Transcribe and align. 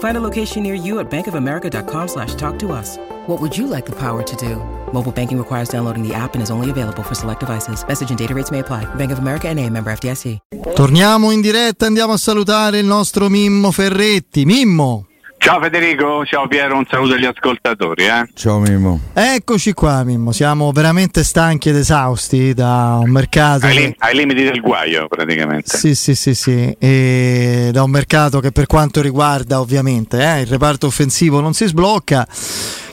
Find 0.00 0.16
a 0.16 0.20
location 0.20 0.62
near 0.62 0.74
you 0.74 0.98
at 0.98 1.10
bankofamerica.com 1.10 2.08
slash 2.08 2.34
talk 2.34 2.58
to 2.58 2.72
us. 2.72 2.98
What 3.26 3.40
would 3.40 3.56
you 3.56 3.66
like 3.66 3.86
the 3.86 3.96
power 3.96 4.22
to 4.22 4.36
do? 4.36 4.56
Mobile 4.92 5.12
banking 5.12 5.38
requires 5.38 5.70
downloading 5.70 6.06
the 6.06 6.12
app 6.12 6.34
and 6.34 6.42
is 6.42 6.50
only 6.50 6.68
available 6.68 7.02
for 7.02 7.14
select 7.14 7.40
devices. 7.40 7.82
Message 7.86 8.10
and 8.10 8.18
data 8.18 8.34
rates 8.34 8.50
may 8.50 8.58
apply. 8.58 8.84
Bank 8.96 9.12
of 9.12 9.18
America 9.18 9.48
and 9.48 9.58
a 9.58 9.70
member 9.70 9.90
FDIC. 9.90 10.38
Torniamo 10.74 11.30
in 11.30 11.40
diretta, 11.40 11.86
andiamo 11.86 12.12
a 12.14 12.18
salutare 12.18 12.78
il 12.78 12.86
nostro 12.86 13.28
Mimmo 13.28 13.70
Ferretti. 13.70 14.44
Mimmo! 14.44 15.09
Ciao 15.42 15.58
Federico, 15.58 16.22
ciao 16.26 16.46
Piero, 16.46 16.76
un 16.76 16.84
saluto 16.86 17.14
agli 17.14 17.24
ascoltatori. 17.24 18.04
Eh. 18.04 18.28
Ciao 18.34 18.58
Mimmo. 18.58 19.00
Eccoci 19.14 19.72
qua 19.72 20.04
Mimmo, 20.04 20.32
siamo 20.32 20.70
veramente 20.70 21.24
stanchi 21.24 21.70
ed 21.70 21.76
esausti 21.76 22.52
da 22.52 22.98
un 23.02 23.08
mercato... 23.10 23.64
Ai, 23.64 23.74
che- 23.74 23.80
lim- 23.80 23.94
ai 23.98 24.16
limiti 24.16 24.42
del 24.42 24.60
guaio 24.60 25.08
praticamente. 25.08 25.78
Sì, 25.78 25.94
sì, 25.94 26.14
sì, 26.14 26.34
sì, 26.34 26.76
e 26.78 27.70
da 27.72 27.82
un 27.82 27.90
mercato 27.90 28.40
che 28.40 28.52
per 28.52 28.66
quanto 28.66 29.00
riguarda 29.00 29.60
ovviamente 29.60 30.20
eh, 30.22 30.40
il 30.42 30.46
reparto 30.46 30.86
offensivo 30.86 31.40
non 31.40 31.54
si 31.54 31.66
sblocca. 31.66 32.28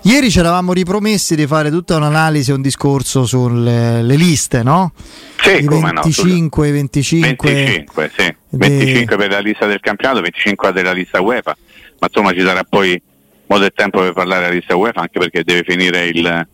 Ieri 0.03 0.31
ci 0.31 0.39
eravamo 0.39 0.71
ripromessi 0.71 1.35
di 1.35 1.45
fare 1.45 1.69
tutta 1.69 1.97
un'analisi 1.97 2.51
e 2.51 2.53
un 2.53 2.61
discorso 2.61 3.25
sulle 3.25 4.01
le 4.01 4.15
liste, 4.15 4.63
no? 4.63 4.93
Sì, 5.41 5.63
I 5.63 5.65
come 5.65 5.91
no, 5.91 6.01
25, 6.01 6.71
25, 6.71 7.53
25, 7.53 8.11
sì. 8.17 8.35
de- 8.47 8.67
25 8.69 9.17
per 9.17 9.31
la 9.31 9.39
lista 9.39 9.65
del 9.65 9.81
campionato, 9.81 10.21
25 10.21 10.71
della 10.71 10.93
lista 10.93 11.19
UEFA, 11.19 11.57
ma 11.99 12.07
insomma 12.07 12.31
ci 12.33 12.41
sarà 12.41 12.63
poi 12.63 13.01
modo 13.47 13.65
e 13.65 13.71
tempo 13.71 13.99
per 13.99 14.13
parlare 14.13 14.43
della 14.43 14.53
lista 14.53 14.75
UEFA 14.75 15.01
anche 15.01 15.19
perché 15.19 15.43
deve 15.43 15.63
finire 15.63 16.05
il, 16.07 16.47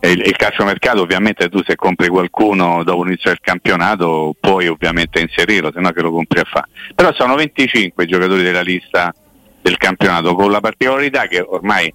il, 0.00 0.20
il 0.20 0.36
calciomercato, 0.36 1.02
ovviamente 1.02 1.48
tu 1.48 1.62
se 1.64 1.74
compri 1.74 2.08
qualcuno 2.08 2.82
dopo 2.84 3.02
l'inizio 3.02 3.30
del 3.30 3.40
campionato 3.40 4.34
puoi 4.38 4.68
ovviamente 4.68 5.20
inserirlo, 5.20 5.72
se 5.72 5.80
no 5.80 5.90
che 5.90 6.02
lo 6.02 6.12
compri 6.12 6.40
a 6.40 6.44
fare. 6.44 6.68
Però 6.94 7.12
sono 7.12 7.34
25 7.34 8.04
i 8.04 8.06
giocatori 8.06 8.42
della 8.42 8.62
lista 8.62 9.14
del 9.60 9.76
campionato 9.76 10.34
con 10.34 10.50
la 10.50 10.60
particolarità 10.60 11.26
che 11.26 11.40
ormai 11.40 11.92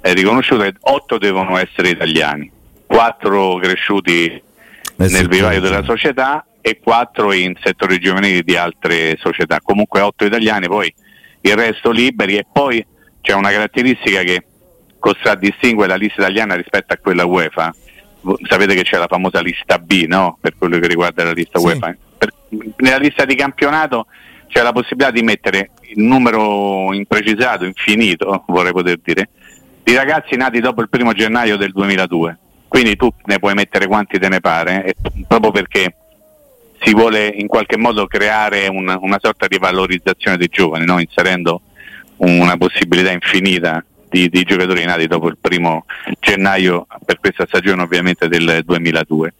è 0.00 0.12
riconosciuta 0.12 0.64
che 0.64 0.74
8 0.78 1.18
devono 1.18 1.58
essere 1.58 1.90
italiani, 1.90 2.50
4 2.86 3.56
cresciuti 3.56 4.26
Eh 4.26 4.42
nel 4.96 5.28
vivaio 5.28 5.60
certo. 5.60 5.68
della 5.68 5.82
società 5.82 6.46
e 6.60 6.78
4 6.82 7.32
in 7.32 7.54
settori 7.62 7.98
giovanili 7.98 8.42
di 8.42 8.56
altre 8.56 9.16
società. 9.18 9.58
Comunque 9.62 10.00
8 10.00 10.24
italiani, 10.24 10.66
poi 10.66 10.92
il 11.40 11.54
resto 11.56 11.90
liberi 11.90 12.36
e 12.36 12.46
poi 12.50 12.84
c'è 13.20 13.32
una 13.34 13.50
caratteristica 13.50 14.22
che 14.22 14.44
contraddistingue 14.98 15.86
la 15.86 15.96
lista 15.96 16.22
italiana 16.22 16.54
rispetto 16.54 16.92
a 16.92 16.96
quella 16.96 17.24
UEFA. 17.24 17.74
Sapete 18.48 18.74
che 18.74 18.82
c'è 18.82 18.98
la 18.98 19.06
famosa 19.06 19.40
lista 19.40 19.78
B, 19.78 20.04
no? 20.08 20.38
Per 20.40 20.56
quello 20.58 20.78
che 20.78 20.86
riguarda 20.88 21.24
la 21.24 21.32
lista 21.32 21.58
Sì. 21.58 21.66
UEFA. 21.66 21.96
Per- 22.18 22.32
nella 22.78 22.96
lista 22.98 23.24
di 23.24 23.34
campionato 23.36 24.06
c'è 24.48 24.62
la 24.62 24.72
possibilità 24.72 25.10
di 25.10 25.22
mettere 25.22 25.70
il 25.94 26.02
numero 26.02 26.92
imprecisato, 26.92 27.64
infinito, 27.64 28.44
vorrei 28.48 28.72
poter 28.72 28.98
dire, 29.02 29.28
di 29.82 29.94
ragazzi 29.94 30.36
nati 30.36 30.58
dopo 30.60 30.80
il 30.82 30.88
primo 30.88 31.12
gennaio 31.12 31.56
del 31.56 31.72
2002. 31.72 32.38
Quindi 32.66 32.96
tu 32.96 33.08
ne 33.24 33.38
puoi 33.38 33.54
mettere 33.54 33.86
quanti 33.86 34.18
te 34.18 34.28
ne 34.28 34.40
pare, 34.40 34.84
e 34.84 34.94
proprio 35.26 35.50
perché 35.52 35.94
si 36.80 36.92
vuole 36.94 37.26
in 37.26 37.46
qualche 37.46 37.76
modo 37.76 38.06
creare 38.06 38.68
una, 38.68 38.98
una 39.00 39.18
sorta 39.20 39.46
di 39.46 39.58
valorizzazione 39.58 40.36
dei 40.36 40.48
giovani, 40.50 40.84
no? 40.84 41.00
inserendo 41.00 41.62
una 42.18 42.56
possibilità 42.56 43.10
infinita 43.10 43.84
di, 44.08 44.28
di 44.28 44.42
giocatori 44.42 44.84
nati 44.84 45.06
dopo 45.06 45.28
il 45.28 45.36
primo 45.40 45.84
gennaio 46.20 46.86
per 47.04 47.20
questa 47.20 47.46
stagione 47.46 47.82
ovviamente 47.82 48.28
del 48.28 48.62
2002. 48.64 49.34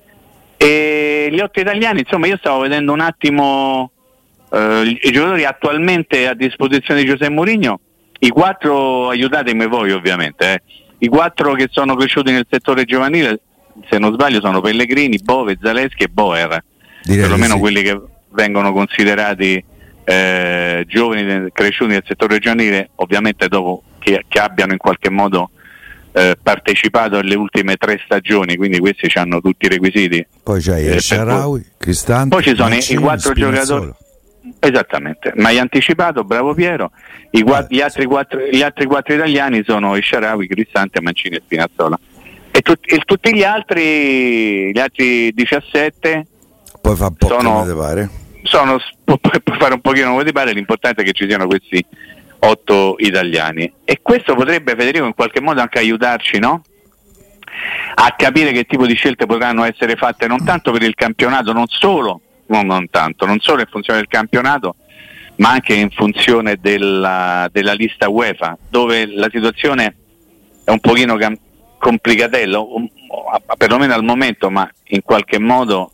E 0.57 1.29
gli 1.31 1.41
otto 1.41 1.61
italiani, 1.61 2.01
insomma, 2.01 2.27
io 2.27 2.37
stavo 2.37 2.61
vedendo 2.61 2.93
un 2.93 3.01
attimo 3.01 3.93
eh, 4.51 4.99
i 5.03 5.11
giocatori 5.13 5.45
attualmente 5.45 6.27
a 6.27 6.35
disposizione 6.35 7.01
di 7.01 7.07
Giuseppe 7.07 7.31
Mourinho, 7.31 7.81
i 8.21 8.29
quattro, 8.29 9.11
aiutatemi 9.11 9.67
voi 9.67 9.93
ovviamente, 9.93 10.53
eh, 10.53 10.63
i 10.99 11.09
quattro 11.09 11.53
che 11.55 11.69
sono 11.71 11.95
cresciuti 11.95 12.33
nel 12.33 12.47
settore 12.51 12.85
giovanile, 12.85 13.41
se 13.89 13.99
non 13.99 14.13
sbaglio, 14.13 14.41
sono 14.41 14.61
Pellegrini, 14.61 15.21
Bove, 15.23 15.59
Zaleschi 15.61 16.05
e 16.05 16.09
Boer, 16.09 16.63
Direi 17.03 17.23
perlomeno 17.23 17.55
sì. 17.55 17.61
quelli 17.61 17.83
che 17.83 18.01
vengono 18.31 18.73
considerati 18.73 19.63
eh, 20.05 20.85
giovani 20.89 21.49
cresciuti 21.53 21.93
nel 21.93 22.05
settore 22.07 22.39
giovanile, 22.39 22.91
ovviamente 22.97 23.49
dopo 23.49 23.83
che, 23.99 24.25
che 24.29 24.39
abbiano 24.41 24.73
in 24.73 24.79
qualche 24.79 25.11
modo 25.11 25.51
eh, 26.13 26.37
partecipato 26.43 27.19
alle 27.19 27.35
ultime 27.35 27.77
tre 27.77 28.01
stagioni, 28.05 28.57
quindi 28.57 28.79
questi 28.79 29.11
hanno 29.19 29.41
tutti 29.41 29.67
i 29.67 29.69
requisiti. 29.69 30.27
Poi 30.43 30.61
c'hai 30.63 30.87
Eh, 30.89 31.01
Sharawi, 31.01 31.65
Cristante. 31.77 32.35
Poi 32.35 32.43
ci 32.45 32.55
sono 32.57 32.69
i- 32.69 32.73
i 32.73 32.75
Mancini, 32.77 33.03
quattro 33.03 33.31
Spinazzola. 33.31 33.63
giocatori. 33.81 33.93
Esattamente, 34.61 35.33
ma 35.37 35.49
hai 35.49 35.59
anticipato, 35.59 36.25
bravo 36.25 36.55
Piero. 36.55 36.91
I 37.33 37.41
Eh, 37.47 37.67
gli, 37.69 37.81
altri 37.81 38.07
quattro, 38.07 38.41
gli 38.51 38.63
altri 38.63 38.87
quattro 38.87 39.15
italiani 39.15 39.63
sono 39.65 39.95
i 39.95 40.03
Sharawi, 40.03 40.49
Cristante, 40.49 41.03
Mancini 41.03 41.37
e 41.37 41.43
Spinazzola. 41.45 41.99
E, 42.51 42.61
tut- 42.63 42.91
e 42.91 43.03
tutti 43.05 43.35
gli 43.35 43.43
altri, 43.43 44.73
gli 44.73 44.79
altri 44.79 45.33
17 45.33 46.27
Poi 46.81 46.97
fa 46.97 47.07
un 47.07 47.15
po' 47.15 47.27
sono- 47.29 47.53
come 47.61 47.71
ti 47.73 47.77
pare. 47.79 48.11
sono, 48.43 48.79
pu- 49.05 49.19
pu- 49.21 49.41
puoi 49.43 49.59
fare 49.59 49.75
un 49.75 49.81
pochino 49.81 50.11
come 50.11 50.25
ti 50.25 50.33
pare, 50.33 50.53
l'importante 50.53 51.03
è 51.03 51.05
che 51.05 51.13
ci 51.13 51.27
siano 51.27 51.47
questi 51.47 51.85
otto 52.41 52.95
italiani. 52.99 53.73
E 53.85 53.99
questo 54.03 54.35
potrebbe, 54.35 54.75
Federico, 54.77 55.05
in 55.07 55.15
qualche 55.15 55.41
modo 55.41 55.61
anche 55.61 55.79
aiutarci, 55.79 56.39
no? 56.39 56.63
A 57.97 58.15
capire 58.17 58.53
che 58.53 58.65
tipo 58.65 58.87
di 58.87 58.95
scelte 58.95 59.27
potranno 59.27 59.65
essere 59.65 59.97
fatte 59.97 60.27
non 60.29 60.45
tanto 60.45 60.71
per 60.71 60.83
il 60.83 60.95
campionato, 60.95 61.53
non 61.53 61.67
solo, 61.67 62.21
no, 62.47 62.63
non 62.63 62.89
tanto, 62.91 63.27
non 63.27 63.41
solo 63.41 63.61
in 63.63 63.67
funzione 63.69 63.99
del 63.99 64.09
campionato, 64.09 64.77
ma 65.37 65.51
anche 65.51 65.75
in 65.75 65.91
funzione 65.91 66.57
della, 66.61 67.49
della 67.51 67.73
lista 67.73 68.09
UEFA, 68.09 68.57
dove 68.69 69.07
la 69.13 69.29
situazione 69.33 69.97
è 70.65 70.71
un 70.71 70.79
pochino 70.79 71.17
cam- 71.17 71.39
complicatella, 71.79 72.59
um, 72.61 72.89
perlomeno 73.57 73.95
al 73.95 74.05
momento, 74.05 74.49
ma 74.51 74.69
in 74.89 75.03
qualche 75.03 75.41
modo 75.41 75.91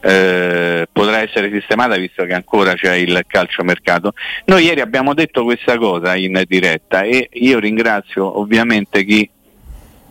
eh, 0.00 0.86
potrà 0.92 1.18
essere 1.20 1.50
sistemata 1.50 1.96
visto 1.96 2.24
che 2.24 2.32
ancora 2.32 2.74
c'è 2.74 2.94
il 2.94 3.24
calciomercato. 3.26 4.12
Noi 4.46 4.64
ieri 4.64 4.80
abbiamo 4.80 5.14
detto 5.14 5.44
questa 5.44 5.76
cosa 5.76 6.14
in 6.16 6.42
diretta 6.46 7.02
e 7.02 7.28
io 7.32 7.58
ringrazio 7.58 8.38
ovviamente 8.38 9.04
chi 9.04 9.28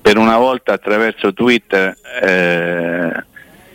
per 0.02 0.18
una 0.18 0.38
volta 0.38 0.74
attraverso 0.74 1.34
Twitter 1.34 1.96
eh, 2.22 3.24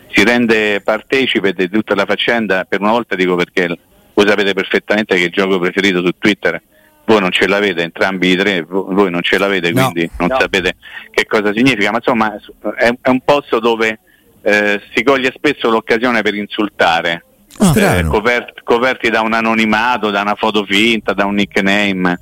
si 0.08 0.24
rende 0.24 0.80
partecipe 0.82 1.52
di 1.52 1.68
tutta 1.68 1.94
la 1.94 2.04
faccenda, 2.06 2.64
per 2.64 2.80
una 2.80 2.92
volta 2.92 3.14
dico 3.14 3.34
perché 3.34 3.66
voi 4.14 4.26
sapete 4.28 4.52
perfettamente 4.52 5.16
che 5.16 5.24
il 5.24 5.30
gioco 5.30 5.58
preferito 5.58 6.02
su 6.04 6.10
Twitter 6.18 6.60
voi 7.04 7.20
non 7.20 7.32
ce 7.32 7.48
l'avete, 7.48 7.82
entrambi 7.82 8.30
i 8.30 8.36
tre, 8.36 8.62
vo- 8.62 8.86
voi 8.90 9.10
non 9.10 9.22
ce 9.22 9.36
l'avete, 9.36 9.72
No. 9.72 9.90
quindi 9.90 10.08
non 10.18 10.28
sapete 10.38 10.76
che 11.10 11.26
cosa 11.26 11.52
significa, 11.52 11.90
ma 11.90 11.96
insomma 11.96 12.38
è 12.76 13.08
un 13.08 13.20
posto 13.24 13.58
dove 13.58 13.98
eh, 14.42 14.80
si 14.94 15.02
coglie 15.02 15.32
spesso 15.34 15.70
l'occasione 15.70 16.22
per 16.22 16.34
insultare, 16.34 17.24
Ah. 17.58 17.66
eh, 17.66 17.70
Strano. 17.70 18.08
copert- 18.10 18.62
coperti 18.62 19.08
da 19.10 19.20
un 19.20 19.32
anonimato, 19.32 20.10
da 20.10 20.20
una 20.22 20.34
foto 20.34 20.64
finta, 20.64 21.12
da 21.12 21.24
un 21.26 21.34
nickname. 21.34 22.18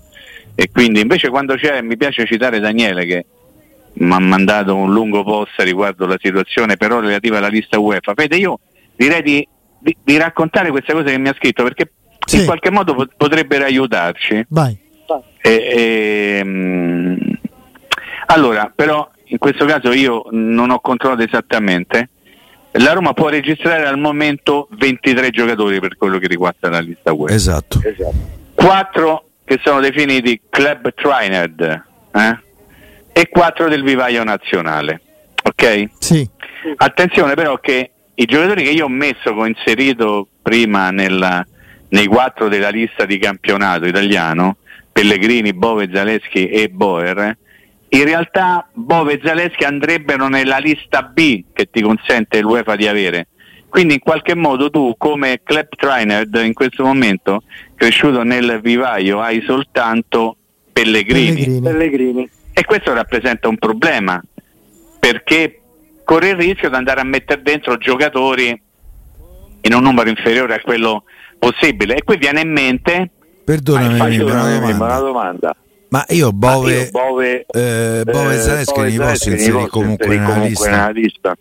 E 0.54 0.68
quindi 0.70 1.00
invece 1.00 1.28
quando 1.30 1.54
c'è, 1.54 1.80
mi 1.80 1.96
piace 1.96 2.26
citare 2.26 2.60
Daniele 2.60 3.06
che 3.06 3.26
mi 3.92 4.12
ha 4.12 4.18
mandato 4.18 4.76
un 4.76 4.92
lungo 4.92 5.22
post 5.24 5.58
riguardo 5.60 6.06
la 6.06 6.16
situazione 6.20 6.76
però 6.76 7.00
relativa 7.00 7.38
alla 7.38 7.48
lista 7.48 7.78
UEFA. 7.78 8.12
Fede, 8.14 8.36
io 8.36 8.58
direi 8.94 9.22
di, 9.22 9.48
di- 9.78 9.96
di 10.02 10.16
raccontare 10.18 10.70
queste 10.70 10.92
cose 10.92 11.06
che 11.10 11.18
mi 11.18 11.28
ha 11.28 11.34
scritto 11.36 11.62
perché 11.62 11.90
Sì. 12.26 12.40
in 12.40 12.44
qualche 12.44 12.70
modo 12.70 12.94
pot- 12.94 13.12
potrebbero 13.16 13.64
aiutarci. 13.64 14.44
Vai. 14.48 14.76
E- 15.42 16.38
ehm, 16.38 17.18
allora, 18.26 18.70
però 18.74 19.08
in 19.30 19.38
questo 19.38 19.64
caso 19.64 19.92
io 19.92 20.24
non 20.30 20.70
ho 20.70 20.80
controllato 20.80 21.22
esattamente, 21.22 22.10
la 22.72 22.92
Roma 22.92 23.12
può 23.12 23.28
registrare 23.28 23.86
al 23.86 23.98
momento 23.98 24.68
23 24.72 25.30
giocatori 25.30 25.80
per 25.80 25.96
quello 25.96 26.18
che 26.18 26.26
riguarda 26.26 26.68
la 26.68 26.80
lista 26.80 27.12
web. 27.12 27.30
Esatto. 27.30 27.80
4 28.54 29.24
che 29.44 29.58
sono 29.62 29.80
definiti 29.80 30.40
club 30.48 30.92
trained 30.94 31.84
eh? 32.12 32.38
e 33.12 33.28
4 33.28 33.68
del 33.68 33.82
vivaio 33.82 34.22
nazionale. 34.22 35.00
Ok? 35.42 35.88
Sì. 35.98 36.28
Attenzione 36.76 37.34
però 37.34 37.58
che 37.58 37.90
i 38.14 38.24
giocatori 38.24 38.64
che 38.64 38.70
io 38.70 38.84
ho 38.84 38.88
messo, 38.88 39.32
che 39.32 39.40
ho 39.40 39.46
inserito 39.46 40.28
prima 40.42 40.90
nella, 40.90 41.44
nei 41.88 42.06
4 42.06 42.48
della 42.48 42.68
lista 42.68 43.04
di 43.04 43.18
campionato 43.18 43.86
italiano, 43.86 44.58
Pellegrini, 44.92 45.52
Bove, 45.54 45.88
Zaleschi 45.92 46.48
e 46.48 46.68
Boer, 46.68 47.36
in 47.92 48.04
realtà 48.04 48.68
Bove 48.72 49.14
e 49.14 49.20
Zaleschi 49.22 49.64
andrebbero 49.64 50.28
nella 50.28 50.58
lista 50.58 51.02
B 51.02 51.44
che 51.52 51.68
ti 51.70 51.80
consente 51.82 52.40
l'UEFA 52.40 52.76
di 52.76 52.86
avere. 52.86 53.28
Quindi 53.68 53.94
in 53.94 54.00
qualche 54.00 54.34
modo 54.34 54.70
tu 54.70 54.94
come 54.96 55.40
club 55.44 55.68
trainer 55.76 56.28
in 56.42 56.52
questo 56.52 56.84
momento 56.84 57.42
cresciuto 57.74 58.22
nel 58.22 58.60
vivaio 58.60 59.20
hai 59.20 59.42
soltanto 59.42 60.36
Pellegrini. 60.72 61.32
Pellegrini. 61.32 61.60
Pellegrini. 61.60 62.30
E 62.52 62.64
questo 62.64 62.92
rappresenta 62.92 63.48
un 63.48 63.58
problema 63.58 64.22
perché 64.98 65.60
corre 66.04 66.30
il 66.30 66.36
rischio 66.36 66.68
di 66.68 66.74
andare 66.74 67.00
a 67.00 67.04
mettere 67.04 67.42
dentro 67.42 67.76
giocatori 67.76 68.60
in 69.62 69.74
un 69.74 69.82
numero 69.82 70.08
inferiore 70.08 70.54
a 70.54 70.60
quello 70.60 71.04
possibile. 71.38 71.96
E 71.96 72.02
qui 72.02 72.16
viene 72.18 72.40
in 72.40 72.52
mente 72.52 73.10
Perdonami, 73.44 74.18
una 74.18 74.42
una, 74.42 74.74
una 74.74 74.98
domanda. 74.98 75.56
Ma 75.90 76.04
io 76.10 76.30
Bove, 76.32 76.82
io 76.84 76.90
Bove, 76.90 77.46
eh, 77.50 78.02
Bove 78.04 78.34
e 78.34 78.38
Zaleschi 78.38 78.82
li 78.84 78.96
posso 78.96 79.30
inserire 79.30 79.66
comunque 79.66 80.06
nella 80.06 80.24
comunque 80.24 80.48
lista? 80.48 80.90
lista. 80.90 81.36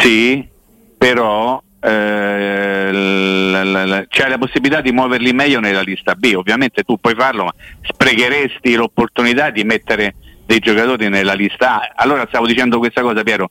Sì, 0.00 0.48
però 0.96 1.62
eh, 1.80 2.90
la- 2.92 3.62
la- 3.64 3.84
la- 3.84 4.06
c'è 4.08 4.28
la 4.28 4.38
possibilità 4.38 4.80
di 4.80 4.90
muoverli 4.90 5.32
meglio 5.32 5.60
nella 5.60 5.82
lista 5.82 6.14
B. 6.14 6.32
Ovviamente 6.34 6.82
tu 6.82 6.96
puoi 6.98 7.14
farlo, 7.14 7.44
ma 7.44 7.52
sprecheresti 7.82 8.74
l'opportunità 8.74 9.50
di 9.50 9.64
mettere 9.64 10.14
dei 10.46 10.60
giocatori 10.60 11.08
nella 11.10 11.34
lista 11.34 11.80
A. 11.80 11.92
Allora 11.96 12.24
stavo 12.26 12.46
dicendo 12.46 12.78
questa 12.78 13.02
cosa, 13.02 13.22
Piero. 13.22 13.50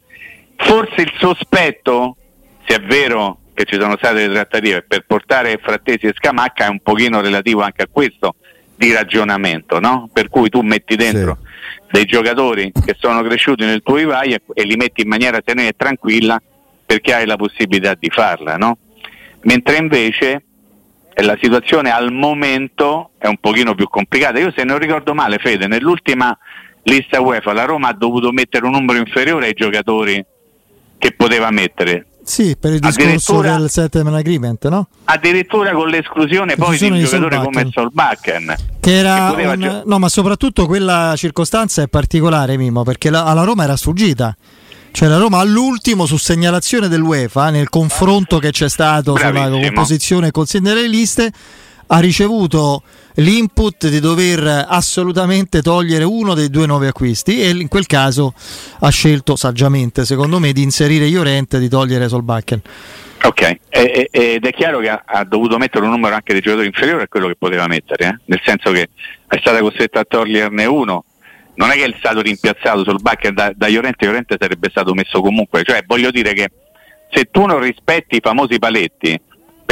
Forse 0.56 1.02
il 1.02 1.14
sospetto, 1.20 2.18
se 2.66 2.76
è 2.78 2.80
vero 2.82 3.40
che 3.54 3.66
ci 3.66 3.80
sono 3.80 3.96
state 3.98 4.28
le 4.28 4.34
trattative 4.34 4.82
per 4.82 5.06
portare 5.06 5.60
Frattesi 5.62 6.08
e 6.08 6.14
Scamacca, 6.16 6.66
è 6.66 6.70
un 6.70 6.80
pochino 6.82 7.22
relativo 7.22 7.62
anche 7.62 7.84
a 7.84 7.88
questo 7.92 8.36
di 8.78 8.94
ragionamento, 8.94 9.80
no? 9.80 10.10
Per 10.14 10.30
cui 10.30 10.50
tu 10.50 10.62
metti 10.62 10.96
dentro 10.96 11.40
dei 11.92 12.06
giocatori 12.06 12.72
che 12.72 12.96
sono 12.98 13.22
cresciuti 13.24 13.66
nel 13.66 13.82
tuo 13.82 13.96
vivaio 13.96 14.36
e, 14.36 14.42
e 14.54 14.64
li 14.64 14.76
metti 14.76 15.02
in 15.02 15.08
maniera 15.08 15.42
serena 15.44 15.68
e 15.68 15.74
tranquilla 15.76 16.40
perché 16.86 17.14
hai 17.14 17.26
la 17.26 17.36
possibilità 17.36 17.96
di 17.96 18.10
farla, 18.10 18.56
no? 18.56 18.78
Mentre 19.42 19.78
invece 19.78 20.44
eh, 21.14 21.24
la 21.24 21.38
situazione 21.42 21.92
al 21.92 22.12
momento 22.12 23.12
è 23.18 23.28
un 23.28 23.38
pochino 23.38 23.74
più 23.74 23.88
complicata. 23.88 24.40
Io 24.40 24.54
se 24.56 24.64
non 24.64 24.78
ricordo 24.78 25.14
male, 25.14 25.38
Fede, 25.40 25.68
nell'ultima 25.68 26.38
lista 26.84 27.20
UEFA 27.20 27.54
la 27.54 27.66
Roma 27.66 27.90
ha 27.90 27.94
dovuto 27.94 28.32
mettere 28.32 28.66
un 28.66 28.72
numero 28.72 29.00
inferiore 29.00 29.48
ai 29.48 29.54
giocatori 29.54 30.24
che 30.98 31.12
poteva 31.14 31.50
mettere. 31.50 32.06
Sì, 32.28 32.58
per 32.60 32.74
il 32.74 32.80
discorso 32.80 33.40
del 33.42 33.70
settlement 33.70 34.18
agreement, 34.18 34.68
no? 34.68 34.88
Addirittura 35.06 35.72
con 35.72 35.88
l'esclusione 35.88 36.56
Che 36.56 36.60
poi 36.62 36.78
di 36.78 36.90
un 36.90 37.00
giocatore 37.00 37.36
Solbakken. 37.36 37.52
come 37.54 37.70
Solbakken. 37.72 38.56
Che 38.82 38.92
era 38.98 39.34
Che 39.34 39.46
un- 39.46 39.60
gio- 39.62 39.84
no, 39.86 39.98
ma 39.98 40.10
soprattutto 40.10 40.66
quella 40.66 41.14
circostanza 41.16 41.82
è 41.84 41.88
particolare, 41.88 42.58
Mimo, 42.58 42.84
perché 42.84 43.10
la- 43.10 43.24
alla 43.24 43.44
Roma 43.44 43.64
era 43.64 43.78
sfuggita. 43.78 44.36
Cioè 44.92 45.08
la 45.08 45.18
Roma 45.18 45.40
all'ultimo 45.40 46.06
su 46.06 46.18
segnalazione 46.18 46.88
dell'UEFA 46.90 47.50
nel 47.50 47.70
confronto 47.70 48.40
che 48.40 48.52
c'è 48.52 48.68
stato 48.68 49.16
sulla 49.16 49.32
Bravissimo. 49.32 49.62
composizione 49.66 50.28
e 50.28 50.32
consegna 50.32 50.74
delle 50.74 50.88
liste 50.88 51.32
ha 51.88 52.00
ricevuto 52.00 52.84
l'input 53.16 53.88
di 53.88 54.00
dover 54.00 54.66
assolutamente 54.68 55.62
togliere 55.62 56.04
uno 56.04 56.34
dei 56.34 56.50
due 56.50 56.66
nuovi 56.66 56.88
acquisti 56.88 57.42
e 57.42 57.50
in 57.50 57.68
quel 57.68 57.86
caso 57.86 58.34
ha 58.80 58.90
scelto 58.90 59.36
saggiamente, 59.36 60.06
secondo 60.06 60.40
me, 60.40 60.52
di 60.54 60.62
inserire 60.62 61.06
Iorente 61.06 61.58
e 61.58 61.60
di 61.60 61.70
togliere 61.70 62.08
Solbakken. 62.08 62.62
Ok, 63.24 63.58
ed 63.70 64.46
è 64.46 64.52
chiaro 64.52 64.80
che 64.80 64.90
ha, 64.90 65.24
dovuto 65.24 65.58
mettere 65.58 65.86
un 65.86 65.92
numero 65.92 66.14
anche 66.14 66.34
di 66.34 66.40
giocatori 66.40 66.68
inferiore 66.68 67.04
a 67.04 67.08
quello 67.08 67.28
che 67.28 67.36
poteva 67.36 67.66
mettere, 67.68 68.08
eh? 68.08 68.20
nel 68.26 68.42
senso 68.44 68.72
che 68.72 68.90
è 69.28 69.38
stata 69.40 69.60
costretta 69.60 70.02
a 70.02 70.06
toglierne 70.08 70.66
uno. 70.66 71.04
Non 71.56 71.72
è 71.72 71.74
che 71.74 71.86
è 71.86 71.96
stato 71.98 72.22
rimpiazzato 72.22 72.84
sul 72.84 73.02
backer 73.02 73.34
da, 73.34 73.52
da 73.56 73.68
Llorente, 73.68 74.06
Llorente 74.06 74.38
sarebbe 74.40 74.70
stato 74.70 74.94
messo 74.94 75.22
comunque. 75.22 75.64
Cioè, 75.64 75.84
voglio 75.88 76.12
dire 76.12 76.34
che 76.34 76.52
se 77.10 77.30
tu 77.32 77.46
non 77.48 77.60
rispetti 77.60 78.18
i 78.18 78.22
famosi 78.22 78.60
paletti 78.60 79.20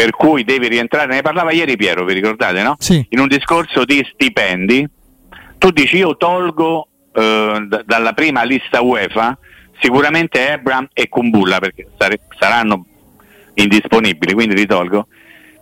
per 0.05 0.13
cui 0.13 0.43
devi 0.43 0.67
rientrare, 0.67 1.07
ne 1.11 1.23
parlava 1.23 1.51
ieri 1.51 1.75
Piero, 1.75 2.05
vi 2.05 2.13
ricordate, 2.13 2.61
no? 2.61 2.75
Sì. 2.77 3.03
In 3.09 3.19
un 3.19 3.27
discorso 3.27 3.85
di 3.85 4.07
stipendi, 4.13 4.87
tu 5.57 5.71
dici 5.71 5.97
io 5.97 6.15
tolgo 6.15 6.87
eh, 7.11 7.65
da- 7.67 7.81
dalla 7.83 8.13
prima 8.13 8.43
lista 8.43 8.81
UEFA 8.81 9.35
sicuramente 9.79 10.47
Ebram 10.51 10.87
e 10.93 11.09
Kumbulla 11.09 11.57
perché 11.57 11.87
sare- 11.97 12.19
saranno 12.37 12.85
indisponibili, 13.55 14.33
quindi 14.33 14.53
li 14.53 14.67
tolgo. 14.67 15.07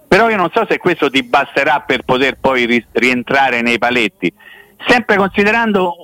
Però 0.10 0.30
io 0.30 0.36
non 0.36 0.50
so 0.54 0.66
se 0.70 0.78
questo 0.78 1.10
ti 1.10 1.24
basterà 1.24 1.80
per 1.88 2.02
poter 2.04 2.38
poi 2.42 2.66
ri- 2.66 2.86
rientrare 2.92 3.62
nei 3.62 3.78
paletti, 3.78 4.30
sempre 4.88 5.16
considerando 5.16 5.96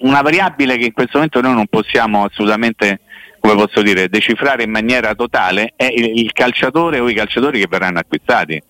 una 0.00 0.20
variabile 0.20 0.76
che 0.76 0.84
in 0.84 0.92
questo 0.92 1.12
momento 1.14 1.40
noi 1.40 1.54
non 1.54 1.66
possiamo 1.66 2.24
assolutamente, 2.24 3.00
come 3.46 3.64
posso 3.64 3.80
dire, 3.82 4.08
decifrare 4.08 4.64
in 4.64 4.70
maniera 4.70 5.14
totale, 5.14 5.72
è 5.76 5.86
il, 5.86 6.32
calciatore 6.32 6.98
o 6.98 7.08
i 7.08 7.14
calciatori 7.14 7.60
che 7.60 7.66
verranno 7.68 8.00
acquistati. 8.00 8.60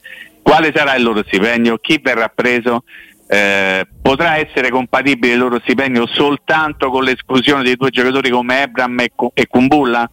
Quale 0.42 0.70
sarà 0.74 0.94
il 0.94 1.02
loro 1.02 1.22
stipendio? 1.26 1.78
Chi 1.78 1.98
verrà 2.02 2.30
preso? 2.32 2.84
Eh, 3.28 3.86
potrà 4.02 4.36
essere 4.36 4.68
compatibile 4.70 5.32
il 5.32 5.38
loro 5.38 5.58
stipendio 5.60 6.06
soltanto 6.06 6.90
con 6.90 7.02
l'esclusione 7.02 7.62
dei 7.64 7.74
due 7.74 7.90
giocatori 7.90 8.30
come 8.30 8.62
Ebram 8.62 9.00
e, 9.00 9.10
e 9.32 9.46
Kumbulla? 9.46 10.08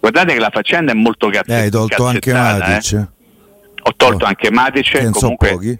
Guardate 0.00 0.32
che 0.34 0.40
la 0.40 0.50
faccenda 0.50 0.92
è 0.92 0.94
molto 0.94 1.28
Eh, 1.28 1.32
cazze- 1.32 1.54
hai 1.54 1.70
tolto 1.70 2.04
anche 2.04 2.32
cazzettata, 2.32 2.66
eh. 2.66 2.72
Matic. 2.74 3.08
Ho 3.84 3.92
tolto 3.96 4.24
Oh. 4.24 4.28
anche 4.28 4.50
Matic, 4.50 5.10
comunque, 5.10 5.48
pochi. 5.50 5.78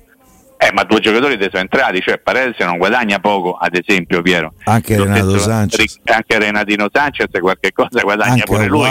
Eh, 0.65 0.73
ma 0.73 0.85
due 0.85 1.01
giocatori 1.01 1.37
te 1.37 1.49
sono 1.51 1.63
entrati, 1.63 2.01
cioè 2.01 2.19
Paredes 2.19 2.59
non 2.65 2.79
guadagna 2.79 3.19
poco, 3.19 3.55
ad 3.55 3.75
esempio 3.77 4.23
Piero. 4.23 4.55
Anche 4.65 4.97
Lo 4.97 5.05
Renato 5.05 5.31
stesso 5.31 5.45
Sanchez. 5.49 6.01
Anche 6.05 6.39
Renatino 6.39 6.89
Sanchez 6.93 7.27
qualche 7.41 7.73
cosa 7.73 8.01
guadagna 8.03 8.33
Anche 8.33 8.45
pure 8.45 8.67
lui, 8.67 8.89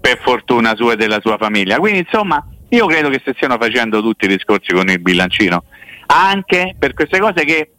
per 0.00 0.18
fortuna 0.22 0.74
sua 0.76 0.92
e 0.92 0.96
della 0.96 1.20
sua 1.22 1.36
famiglia. 1.38 1.78
Quindi 1.78 2.00
insomma 2.00 2.44
io 2.68 2.86
credo 2.86 3.08
che 3.08 3.20
si 3.24 3.32
stiano 3.34 3.56
facendo 3.58 4.00
tutti 4.02 4.26
i 4.26 4.28
discorsi 4.28 4.72
con 4.72 4.88
il 4.88 5.00
bilancino, 5.00 5.64
anche 6.06 6.74
per 6.78 6.92
queste 6.94 7.18
cose 7.18 7.44
che 7.44 7.70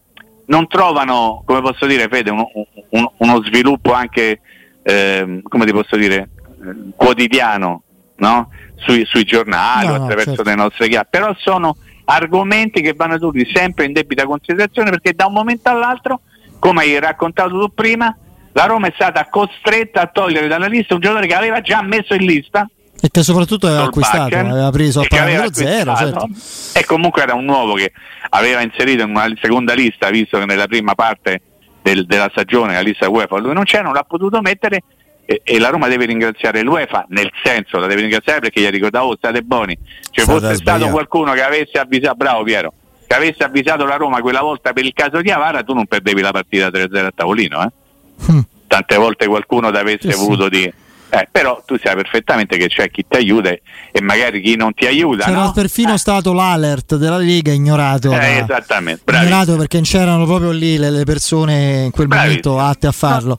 non 0.48 0.68
trovano, 0.68 1.44
come 1.46 1.62
posso 1.62 1.86
dire 1.86 2.08
Fede, 2.10 2.30
uno, 2.32 2.50
un- 2.90 3.10
uno 3.18 3.44
sviluppo 3.44 3.94
anche, 3.94 4.42
ehm, 4.84 5.42
come 5.44 5.66
ti 5.66 5.72
posso 5.72 5.96
dire, 5.96 6.16
eh, 6.18 6.92
quotidiano, 6.96 7.84
no? 8.18 8.50
sui, 8.78 9.06
sui 9.06 9.24
giornali 9.24 9.88
No, 9.88 9.94
attraverso 9.94 10.34
certo. 10.36 10.44
le 10.50 10.56
nostre 10.56 10.88
chiappe, 10.90 11.20
però 11.20 11.34
sono 11.38 11.78
argomenti 12.14 12.82
che 12.82 12.94
vanno 12.94 13.18
tutti 13.18 13.50
sempre 13.54 13.86
in 13.86 13.94
debita 13.94 14.26
considerazione 14.26 14.90
perché 14.90 15.14
da 15.14 15.26
un 15.28 15.34
momento 15.34 15.70
all'altro, 15.70 16.22
come 16.60 16.82
hai 16.82 17.00
raccontato 17.00 17.50
tu 17.60 17.74
prima, 17.74 18.16
la 18.54 18.66
Roma 18.66 18.88
è 18.88 18.92
stata 18.94 19.28
costretta 19.30 20.02
a 20.02 20.08
togliere 20.08 20.48
dalla 20.48 20.68
lista 20.68 20.94
un 20.94 21.00
giocatore 21.00 21.28
che 21.28 21.36
aveva 21.36 21.62
già 21.62 21.82
messo 21.82 22.14
in 22.14 22.26
lista 22.26 22.68
E 23.00 23.08
che 23.10 23.24
soprattutto 23.24 23.68
aveva 23.68 23.84
acquistato, 23.84 24.18
Solbakken, 24.24 24.52
aveva 24.52 24.70
preso 24.72 25.00
a 25.00 25.06
parametro 25.08 25.54
zero. 25.54 25.96
Certo. 25.96 26.28
e 26.74 26.86
comunque 26.86 27.22
era 27.24 27.34
un 27.34 27.46
nuovo 27.46 27.74
che 27.76 27.94
aveva 28.30 28.62
inserito 28.62 29.04
in 29.04 29.10
una 29.12 29.32
seconda 29.42 29.74
lista 29.74 30.10
visto 30.10 30.38
che 30.38 30.46
nella 30.46 30.68
prima 30.68 30.94
parte 30.96 31.42
del- 31.82 32.06
della 32.06 32.28
stagione 32.32 32.74
la 32.74 32.82
lista 32.82 33.10
UEFA 33.10 33.38
lui 33.40 33.54
non 33.54 33.64
c'era 33.64 33.84
non 33.84 33.94
l'ha 33.94 34.04
potuto 34.08 34.42
mettere 34.42 34.84
e, 35.26 35.42
e 35.44 35.60
la 35.60 35.70
Roma 35.70 35.88
deve 35.88 36.06
ringraziare 36.06 36.62
l'UEFA 36.62 37.06
nel 37.10 37.32
senso 37.44 37.78
la 37.78 37.88
deve 37.88 38.02
ringraziare 38.02 38.40
perché 38.40 38.62
gli 38.62 38.66
ha 38.66 38.70
ricordato 38.70 39.06
oh, 39.06 39.16
state 39.16 39.42
buoni 39.42 39.78
State 40.02 40.22
fosse 40.24 40.40
stato 40.56 40.56
sbagliati. 40.56 40.92
qualcuno 40.92 41.34
che 41.34 41.42
avesse 41.44 41.78
avvisato 41.80 42.16
bravo 42.16 42.44
Piero 42.44 42.74
che 43.08 43.16
avesse 43.16 43.44
avvisato 43.44 43.86
la 43.86 43.96
Roma 43.96 44.22
quella 44.22 44.42
volta 44.42 44.74
per 44.74 44.86
il 44.86 44.94
caso 44.94 45.22
di 45.22 45.30
Avara 45.32 45.64
tu 45.64 45.74
non 45.74 45.86
perdevi 45.86 46.22
la 46.22 46.32
partita 46.32 46.68
3-0 46.68 47.06
a 47.06 47.12
tavolino 47.14 47.64
eh? 47.64 48.32
Mm. 48.32 48.40
tante 48.68 48.96
volte 48.98 49.28
qualcuno 49.28 49.72
ti 49.72 49.78
avesse 49.78 50.12
Sì, 50.12 50.18
sì. 50.18 50.24
voluto 50.26 50.50
dire 50.50 50.74
eh, 51.14 51.28
però 51.30 51.62
tu 51.66 51.78
sai 51.78 51.96
perfettamente 51.96 52.58
che 52.58 52.68
c'è 52.68 52.90
chi 52.90 53.06
ti 53.08 53.18
aiuta 53.18 53.50
e 53.50 54.02
magari 54.02 54.42
chi 54.42 54.56
non 54.56 54.74
ti 54.74 54.86
aiuta 54.86 55.26
C'era 55.26 55.44
no? 55.44 55.52
perfino 55.52 55.94
Eh, 55.94 55.98
stato 55.98 56.32
l'alert 56.34 56.96
della 56.96 57.18
Lega 57.18 57.52
ignorato. 57.52 58.12
eh, 58.14 58.16
da- 58.18 58.38
esattamente 58.38 59.02
bravissimo. 59.04 59.30
ignorato 59.36 59.58
perché 59.58 59.82
c'erano 59.82 60.26
proprio 60.26 60.52
lì 60.52 60.78
le, 60.78 60.90
le 60.90 61.04
persone 61.04 61.84
in 61.86 61.92
quel 61.92 62.08
Bravissimo. 62.08 62.52
momento 62.54 62.60
atte 62.72 62.88
a 62.88 62.92
farlo. 62.92 63.38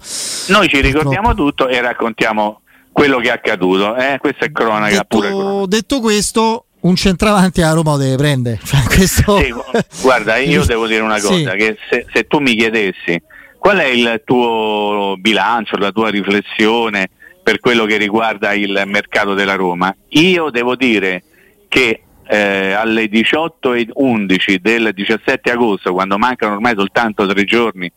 noi 0.48 0.68
ci 0.68 0.80
ricordiamo 0.80 1.28
Purtroppo. 1.34 1.50
tutto 1.50 1.68
e 1.68 1.80
raccontiamo 1.80 2.60
quello 2.92 3.18
che 3.20 3.28
è 3.28 3.32
accaduto 3.32 3.96
eh? 3.96 4.18
questa 4.20 4.44
è 4.44 4.52
cronaca 4.52 5.04
pure 5.04 5.28
Detto, 5.28 5.38
cronaca. 5.40 5.66
detto 5.66 6.00
questo, 6.00 6.64
un 6.80 6.94
centravanti 6.96 7.62
a 7.62 7.72
Roma 7.72 7.92
lo 7.92 7.96
deve 7.96 8.16
prendere. 8.16 8.60
Cioè, 8.64 8.82
questo... 8.82 9.38
Sì, 9.38 9.54
guarda 10.02 10.36
io 10.36 10.62
devo 10.66 10.86
dire 10.86 11.00
una 11.00 11.18
cosa 11.20 11.34
Sì. 11.52 11.56
che 11.56 11.78
se, 11.88 12.06
se 12.12 12.26
tu 12.26 12.38
mi 12.40 12.54
chiedessi 12.54 13.22
qual 13.58 13.78
è 13.78 13.86
il 13.86 14.20
tuo 14.26 15.14
bilancio 15.18 15.76
la 15.76 15.90
tua 15.92 16.10
riflessione 16.10 17.08
per 17.42 17.60
quello 17.60 17.84
che 17.84 17.96
riguarda 17.96 18.52
il 18.54 18.82
mercato 18.86 19.34
della 19.34 19.54
Roma. 19.54 19.94
Io 20.10 20.50
devo 20.50 20.76
dire 20.76 21.22
che 21.68 22.02
eh, 22.26 22.72
alle 22.72 23.04
18.11 23.04 24.56
del 24.56 24.92
17 24.94 25.50
agosto, 25.50 25.92
quando 25.92 26.18
mancano 26.18 26.54
ormai 26.54 26.74
soltanto 26.76 27.26
tre 27.26 27.44
giorni 27.44 27.90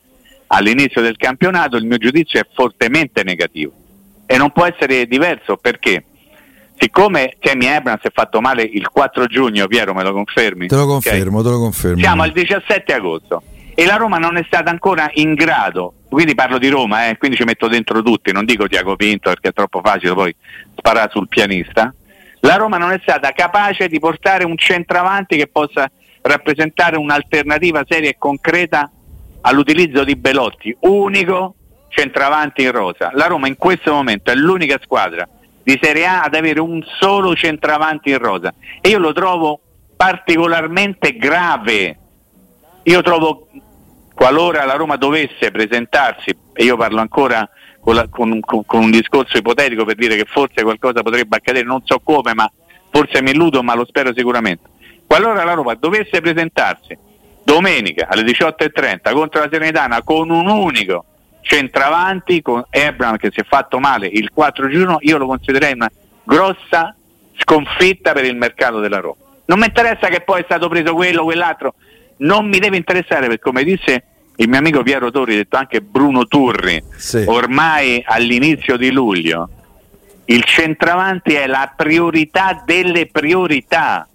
all'inizio 0.47 1.01
del 1.01 1.17
campionato, 1.17 1.77
il 1.77 1.85
mio 1.85 1.97
giudizio 1.97 2.39
è 2.39 2.47
fortemente 2.53 3.23
negativo 3.23 3.71
e 4.25 4.37
non 4.37 4.51
può 4.51 4.65
essere 4.65 5.05
diverso 5.05 5.57
perché 5.57 6.03
siccome 6.77 7.35
Temi 7.39 7.67
Abrams 7.67 8.01
è 8.01 8.11
fatto 8.11 8.41
male 8.41 8.63
il 8.63 8.87
4 8.89 9.27
giugno, 9.27 9.67
Piero 9.67 9.93
me 9.93 10.03
lo 10.03 10.11
confermi? 10.11 10.67
Te 10.67 10.75
lo 10.75 10.87
confermo, 10.87 11.39
okay. 11.39 11.43
te 11.43 11.49
lo 11.49 11.59
confermo. 11.59 11.99
Siamo 11.99 12.23
al 12.23 12.31
17 12.31 12.93
agosto 12.93 13.43
e 13.75 13.85
la 13.85 13.97
Roma 13.97 14.17
non 14.17 14.37
è 14.37 14.43
stata 14.47 14.69
ancora 14.69 15.09
in 15.15 15.33
grado, 15.33 15.93
quindi 16.09 16.33
parlo 16.33 16.57
di 16.57 16.69
Roma, 16.69 17.09
eh, 17.09 17.17
quindi 17.17 17.35
ci 17.35 17.43
metto 17.43 17.67
dentro 17.67 18.01
tutti, 18.01 18.31
non 18.31 18.45
dico 18.45 18.67
Tiago 18.67 18.95
Pinto 18.95 19.29
perché 19.29 19.49
è 19.49 19.53
troppo 19.53 19.81
facile 19.83 20.13
poi 20.13 20.35
sparare 20.75 21.09
sul 21.11 21.27
pianista, 21.27 21.93
la 22.39 22.55
Roma 22.55 22.77
non 22.77 22.91
è 22.91 22.99
stata 23.01 23.31
capace 23.31 23.87
di 23.87 23.99
portare 23.99 24.45
un 24.45 24.57
centravanti 24.57 25.35
che 25.35 25.47
possa 25.47 25.89
rappresentare 26.21 26.95
un'alternativa 26.95 27.83
seria 27.87 28.09
e 28.09 28.15
concreta 28.17 28.89
all'utilizzo 29.41 30.03
di 30.03 30.15
Belotti, 30.15 30.75
unico 30.81 31.55
centravanti 31.89 32.63
in 32.63 32.71
rosa. 32.71 33.11
La 33.13 33.27
Roma 33.27 33.47
in 33.47 33.57
questo 33.57 33.91
momento 33.91 34.31
è 34.31 34.35
l'unica 34.35 34.79
squadra 34.81 35.27
di 35.63 35.79
Serie 35.81 36.05
A 36.05 36.21
ad 36.21 36.35
avere 36.35 36.59
un 36.59 36.83
solo 36.99 37.35
centravanti 37.35 38.11
in 38.11 38.19
rosa 38.19 38.53
e 38.79 38.89
io 38.89 38.99
lo 38.99 39.11
trovo 39.13 39.59
particolarmente 39.95 41.17
grave. 41.17 41.97
Io 42.83 43.01
trovo 43.01 43.47
qualora 44.15 44.65
la 44.65 44.75
Roma 44.75 44.95
dovesse 44.95 45.51
presentarsi, 45.51 46.35
e 46.53 46.63
io 46.63 46.77
parlo 46.77 47.01
ancora 47.01 47.47
con, 47.79 47.95
la, 47.95 48.07
con, 48.07 48.39
con, 48.39 48.65
con, 48.65 48.83
un 48.83 48.91
discorso 48.91 49.37
ipotetico 49.37 49.85
per 49.85 49.95
dire 49.95 50.15
che 50.15 50.25
forse 50.25 50.63
qualcosa 50.63 51.03
potrebbe 51.03 51.35
accadere, 51.35 51.65
non 51.65 51.81
so 51.83 51.99
come, 51.99 52.33
ma 52.33 52.49
forse 52.89 53.21
mi 53.21 53.31
illudo, 53.31 53.61
ma 53.61 53.75
lo 53.75 53.85
spero 53.85 54.13
sicuramente. 54.15 54.69
Qualora 55.05 55.43
la 55.43 55.53
Roma 55.53 55.75
dovesse 55.75 56.21
presentarsi 56.21 56.97
domenica 57.43 58.07
alle 58.09 58.23
18.30 58.23 59.13
contro 59.13 59.41
la 59.41 59.49
Serenitana 59.51 60.01
con 60.01 60.31
un 60.31 60.47
unico 60.47 61.05
centravanti, 61.41 62.41
con 62.41 62.65
Ebram 62.71 63.17
che 63.17 63.29
si 63.31 63.41
è 63.41 63.43
fatto 63.43 63.77
male 63.77 64.07
il 64.07 64.31
4 64.31 64.67
giugno, 64.67 64.97
io 65.01 65.17
lo 65.17 65.27
considererei 65.27 65.73
una 65.73 65.91
grossa 66.23 66.95
sconfitta 67.37 68.13
per 68.13 68.25
il 68.25 68.35
mercato 68.35 68.79
della 68.79 68.99
Roma. 68.99 69.17
Non 69.45 69.59
mi 69.59 69.65
interessa 69.65 70.07
che 70.07 70.21
poi 70.21 70.41
è 70.41 70.43
stato 70.45 70.67
preso 70.69 70.95
quello 70.95 71.21
o 71.21 71.25
quell'altro, 71.25 71.75
non 72.17 72.47
mi 72.47 72.59
deve 72.59 72.77
interessare 72.77 73.27
perché 73.27 73.41
come 73.41 73.63
disse 73.63 74.03
il 74.37 74.49
mio 74.49 74.59
amico 74.59 74.83
Piero 74.83 75.11
Torri, 75.11 75.35
detto 75.35 75.57
anche 75.57 75.81
Bruno 75.81 76.25
Turri, 76.25 76.83
sì. 76.95 77.23
ormai 77.27 78.03
all'inizio 78.05 78.77
di 78.77 78.91
luglio, 78.91 79.49
il 80.25 80.43
centravanti 80.43 81.33
è 81.33 81.47
la 81.47 81.71
priorità 81.75 82.61
delle 82.65 83.07
priorità 83.07 84.07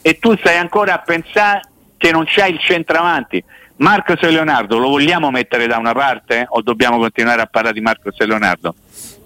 e 0.00 0.18
tu 0.18 0.36
stai 0.36 0.56
ancora 0.56 0.94
a 0.94 0.98
pensare 0.98 1.62
che 1.96 2.12
non 2.12 2.24
c'è 2.24 2.46
il 2.46 2.58
centravanti. 2.60 3.42
Marcos 3.76 4.20
e 4.22 4.30
Leonardo 4.30 4.78
lo 4.78 4.88
vogliamo 4.88 5.30
mettere 5.30 5.66
da 5.66 5.76
una 5.76 5.92
parte 5.92 6.46
o 6.48 6.62
dobbiamo 6.62 6.98
continuare 6.98 7.42
a 7.42 7.46
parlare 7.46 7.74
di 7.74 7.80
Marcos 7.80 8.18
e 8.18 8.26
Leonardo? 8.26 8.74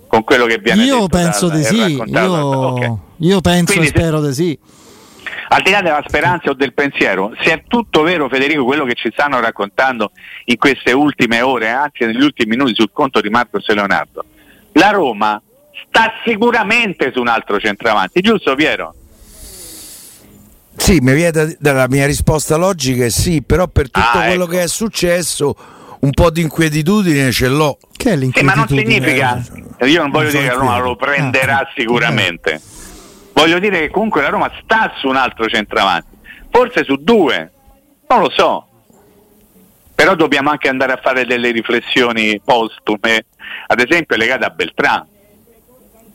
Con 0.07 0.25
quello 0.25 0.45
che 0.45 0.59
viene 0.59 0.85
io 0.85 0.95
detto 0.95 1.09
penso 1.09 1.49
di 1.49 1.63
sì, 1.63 2.03
io, 2.05 2.47
okay. 2.47 2.97
io 3.19 3.41
penso 3.41 3.73
Quindi, 3.73 3.87
e 3.87 3.99
spero 3.99 4.21
di 4.21 4.35
sì 4.35 4.59
al 5.53 5.61
di 5.61 5.71
là 5.71 5.83
della 5.83 6.03
speranza 6.07 6.49
o 6.49 6.55
del 6.55 6.73
pensiero, 6.73 7.35
se 7.43 7.53
è 7.53 7.63
tutto 7.69 8.03
vero 8.03 8.29
Federico 8.29 8.65
quello 8.65 8.87
che 8.87 8.95
ci 8.95 9.11
stanno 9.13 9.39
raccontando 9.39 10.13
in 10.47 10.57
queste 10.57 10.93
ultime 10.93 11.43
ore, 11.43 11.69
anche 11.69 12.07
negli 12.07 12.23
ultimi 12.23 12.57
minuti 12.57 12.75
sul 12.75 12.91
conto 12.91 13.21
di 13.21 13.29
Marcos 13.29 13.69
e 13.69 13.75
Leonardo, 13.75 14.25
la 14.73 14.89
Roma 14.89 15.41
sta 15.87 16.15
sicuramente 16.25 17.11
su 17.13 17.21
un 17.21 17.29
altro 17.29 17.61
centravanti, 17.61 18.23
giusto 18.23 18.55
Piero? 18.55 18.95
Sì, 20.75 21.01
mi 21.01 21.13
viene 21.13 21.55
dalla 21.59 21.87
mia 21.87 22.07
risposta 22.07 22.57
logica 22.57 23.05
è 23.05 23.11
sì, 23.11 23.43
però 23.43 23.69
per 23.69 23.91
tutto 23.91 24.07
ah, 24.07 24.25
quello 24.25 24.45
ecco. 24.45 24.53
che 24.53 24.63
è 24.63 24.69
successo 24.69 25.55
un 26.01 26.11
po' 26.13 26.31
di 26.31 26.41
inquietudine 26.41 27.31
ce 27.31 27.49
l'ho. 27.49 27.77
Che 27.95 28.11
è 28.11 28.17
l'inquietudine? 28.17 28.41
Sì, 28.41 28.45
ma 28.45 28.55
non 28.55 28.67
significa, 28.67 29.87
io 29.87 30.01
non 30.01 30.11
voglio 30.11 30.31
non 30.31 30.33
dire 30.33 30.43
che 30.45 30.55
la 30.55 30.59
Roma 30.59 30.79
lo 30.79 30.97
prenderà 30.97 31.59
ah, 31.59 31.69
sicuramente. 31.77 32.61
Voglio 33.33 33.59
dire 33.59 33.81
che 33.81 33.91
comunque 33.91 34.23
la 34.23 34.29
Roma 34.29 34.51
sta 34.63 34.93
su 34.97 35.09
un 35.09 35.17
altro 35.17 35.47
centravanti, 35.47 36.17
forse 36.51 36.85
su 36.85 36.97
due, 36.97 37.51
non 38.09 38.21
lo 38.21 38.31
so. 38.31 38.67
Però 39.95 40.15
dobbiamo 40.15 40.51
anche 40.51 40.69
andare 40.69 40.93
a 40.93 41.01
fare 41.03 41.25
delle 41.25 41.51
riflessioni 41.51 42.41
postume, 42.45 43.27
ad 43.67 43.81
esempio 43.81 44.17
legate 44.17 44.45
a 44.45 44.51
Beltrán. 44.51 45.07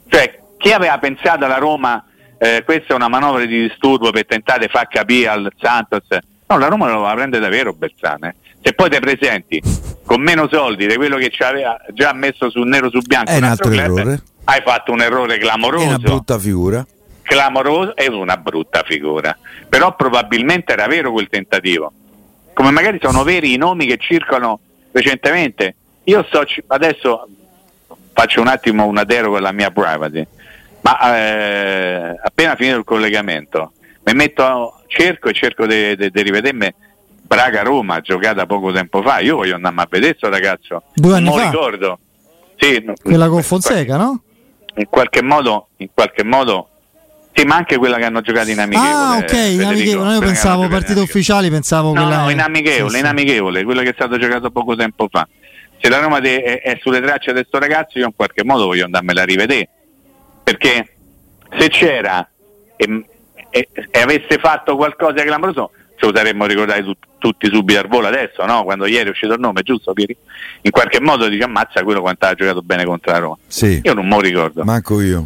Cioè, 0.07 0.41
chi 0.57 0.71
aveva 0.71 0.97
pensato 0.99 1.45
alla 1.45 1.57
Roma 1.57 2.03
eh, 2.37 2.63
questa 2.63 2.93
è 2.93 2.95
una 2.95 3.07
manovra 3.07 3.45
di 3.45 3.67
disturbo 3.67 4.11
per 4.11 4.25
tentare 4.25 4.65
di 4.65 4.67
far 4.67 4.87
capire 4.87 5.27
al 5.27 5.51
Santos? 5.59 6.07
No, 6.47 6.57
la 6.57 6.67
Roma 6.67 6.91
lo 6.91 7.01
va 7.01 7.11
a 7.11 7.15
prendere 7.15 7.43
davvero 7.43 7.73
Beltrán. 7.73 8.23
Eh. 8.25 8.35
Se 8.61 8.73
poi 8.73 8.89
ti 8.89 8.99
presenti 8.99 9.61
con 10.05 10.21
meno 10.21 10.47
soldi 10.49 10.87
di 10.87 10.95
quello 10.95 11.17
che 11.17 11.29
ci 11.29 11.43
aveva 11.43 11.77
già 11.93 12.13
messo 12.13 12.49
su 12.49 12.61
nero 12.61 12.89
su 12.89 12.99
bianco, 12.99 13.31
è 13.31 13.37
un 13.37 13.43
altro 13.43 13.69
club, 13.69 13.97
errore. 13.97 14.21
Hai 14.45 14.61
fatto 14.63 14.91
un 14.91 15.01
errore 15.01 15.37
clamoroso. 15.37 15.83
È 15.83 15.87
una 15.87 15.97
brutta 15.97 16.39
figura 16.39 16.85
clamoroso 17.27 17.95
e 17.95 18.07
una 18.07 18.37
brutta 18.37 18.83
figura. 18.83 19.37
Però 19.67 19.95
probabilmente 19.95 20.73
era 20.73 20.87
vero 20.87 21.11
quel 21.11 21.27
tentativo. 21.27 21.91
Come 22.53 22.71
magari 22.71 22.99
sono 23.01 23.23
veri 23.23 23.53
i 23.53 23.57
nomi 23.57 23.85
che 23.85 23.97
circolano 23.97 24.59
recentemente. 24.91 25.75
Io 26.05 26.23
sto 26.27 26.45
adesso 26.67 27.27
faccio 28.13 28.41
un 28.41 28.47
attimo 28.47 28.85
una 28.85 29.03
deroga 29.03 29.37
alla 29.37 29.51
mia 29.51 29.69
privacy, 29.69 30.25
ma 30.81 31.17
eh, 31.17 32.19
appena 32.23 32.55
finito 32.55 32.77
il 32.77 32.83
collegamento 32.83 33.73
mi 34.07 34.13
metto 34.13 34.79
cerco 34.87 35.27
e 35.27 35.33
cerco 35.33 35.65
di 35.65 35.95
rivedermi 35.95 36.73
Braga-Roma 37.23 37.99
giocata 37.99 38.45
poco 38.45 38.71
tempo 38.71 39.01
fa. 39.01 39.19
Io 39.19 39.35
voglio 39.35 39.55
andare 39.55 39.75
a 39.75 39.87
vedere 39.89 40.15
questo 40.15 40.29
ragazzo. 40.29 40.83
Due 40.93 41.13
anni 41.15 41.25
non 41.25 41.37
fa. 41.37 41.43
ricordo. 41.49 41.99
Sì, 42.55 42.83
Quella 43.03 43.27
con 43.27 43.43
Fonseca, 43.43 43.97
no? 43.97 44.21
In 44.75 44.87
qualche 44.89 45.21
modo, 45.21 45.67
in 45.77 45.89
qualche 45.93 46.23
modo 46.23 46.69
sì, 47.37 47.45
ma 47.45 47.55
anche 47.55 47.77
quella 47.77 47.97
che 47.97 48.05
hanno 48.05 48.21
giocato 48.21 48.49
in 48.49 48.57
amichevole. 48.57 48.91
Ah, 48.91 49.17
ok, 49.17 49.33
in 49.51 49.63
amichevole. 49.63 50.13
Io 50.13 50.19
pensavo 50.21 50.67
partite 50.67 50.99
ufficiali, 50.99 51.51
pensavo 51.51 51.93
no, 51.93 52.01
quella. 52.01 52.23
No, 52.23 52.29
in 52.31 52.39
amichevole, 52.39 52.93
sì, 52.93 52.99
in 52.99 53.05
amichevole, 53.05 53.63
quello 53.63 53.81
che 53.83 53.89
è 53.89 53.93
stato 53.93 54.17
giocato 54.17 54.49
poco 54.49 54.75
tempo 54.75 55.07
fa. 55.07 55.27
Se 55.79 55.87
la 55.87 55.99
Roma 55.99 56.19
de- 56.19 56.41
è, 56.41 56.61
è, 56.61 56.79
sulle 56.81 56.99
tracce 56.99 57.33
di 57.33 57.41
questo 57.41 57.59
ragazzo, 57.59 57.99
io 57.99 58.05
in 58.05 58.15
qualche 58.15 58.43
modo 58.43 58.65
voglio 58.65 58.85
andarmela 58.85 59.21
a 59.21 59.25
rivedere. 59.25 59.69
Perché 60.43 60.95
se 61.59 61.69
c'era 61.69 62.27
e, 62.75 63.05
e, 63.51 63.69
e 63.91 63.99
avesse 63.99 64.39
fatto 64.39 64.75
qualcosa 64.75 65.13
di 65.13 65.21
clamoroso, 65.21 65.69
ce 65.95 66.07
lo 66.07 66.15
saremmo 66.15 66.47
ricordati 66.47 66.81
tu- 66.81 66.97
tutti 67.19 67.49
subito 67.51 67.79
al 67.79 67.87
volo 67.87 68.07
adesso, 68.07 68.43
no? 68.45 68.63
Quando 68.63 68.87
ieri 68.87 69.09
è 69.09 69.11
uscito 69.11 69.33
il 69.33 69.39
nome, 69.39 69.61
giusto 69.61 69.93
Pieri? 69.93 70.17
In 70.61 70.71
qualche 70.71 70.99
modo 70.99 71.27
dice 71.27 71.43
ammazza 71.43 71.83
quello 71.83 72.01
quanto 72.01 72.25
ha 72.25 72.33
giocato 72.33 72.63
bene 72.63 72.83
contro 72.83 73.11
la 73.11 73.19
Roma. 73.19 73.37
Sì. 73.45 73.79
Io 73.83 73.93
non 73.93 74.07
me 74.07 74.15
lo 74.15 74.21
ricordo. 74.21 74.63
Manco 74.63 75.01
io. 75.01 75.21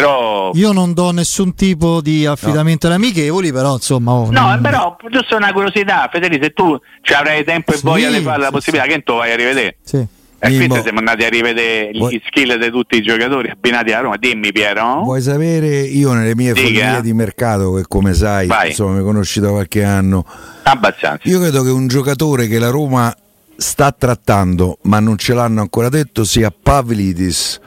Però... 0.00 0.50
Io 0.54 0.72
non 0.72 0.92
do 0.92 1.10
nessun 1.10 1.54
tipo 1.54 2.00
di 2.00 2.26
affidamento 2.26 2.88
no. 2.88 2.94
alle 2.94 3.04
amichevoli, 3.04 3.52
però 3.52 3.74
insomma. 3.74 4.12
Oh, 4.12 4.30
no, 4.30 4.48
non... 4.48 4.60
però 4.60 4.96
giusto 5.10 5.36
una 5.36 5.52
curiosità, 5.52 6.08
Federico, 6.10 6.44
se 6.44 6.52
tu 6.52 6.78
ci 7.02 7.12
avrai 7.12 7.44
tempo 7.44 7.72
e 7.72 7.76
sì, 7.76 7.84
voglia 7.84 8.10
di 8.10 8.20
fare 8.20 8.40
la 8.40 8.50
possibilità, 8.50 8.88
sì. 8.88 8.96
che 8.96 9.02
tu 9.02 9.16
vai 9.16 9.32
a 9.32 9.36
rivedere. 9.36 9.76
Sì. 9.82 10.06
E 10.40 10.54
quindi 10.54 10.80
siamo 10.82 11.00
andati 11.00 11.24
a 11.24 11.28
rivedere 11.28 11.90
gli 11.92 11.98
Vuoi... 11.98 12.22
skill 12.24 12.60
di 12.60 12.70
tutti 12.70 12.96
i 12.96 13.02
giocatori 13.02 13.50
abbinati 13.50 13.90
a 13.90 14.00
Roma. 14.00 14.16
Dimmi 14.16 14.52
Piero. 14.52 15.02
Vuoi 15.02 15.20
sapere 15.20 15.80
io 15.80 16.12
nelle 16.12 16.36
mie 16.36 16.54
follie 16.54 17.00
di 17.02 17.12
mercato, 17.12 17.72
che 17.72 17.82
come 17.88 18.14
sai, 18.14 18.46
vai. 18.46 18.68
insomma, 18.68 18.98
mi 18.98 19.02
conosci 19.02 19.40
da 19.40 19.48
qualche 19.48 19.82
anno. 19.82 20.24
Abbastanza. 20.62 21.28
Io 21.28 21.40
credo 21.40 21.64
che 21.64 21.70
un 21.70 21.88
giocatore 21.88 22.46
che 22.46 22.60
la 22.60 22.70
Roma 22.70 23.12
sta 23.56 23.90
trattando, 23.90 24.78
ma 24.82 25.00
non 25.00 25.18
ce 25.18 25.34
l'hanno 25.34 25.60
ancora 25.60 25.88
detto, 25.88 26.22
sia 26.22 26.52
Pavlidis 26.52 27.60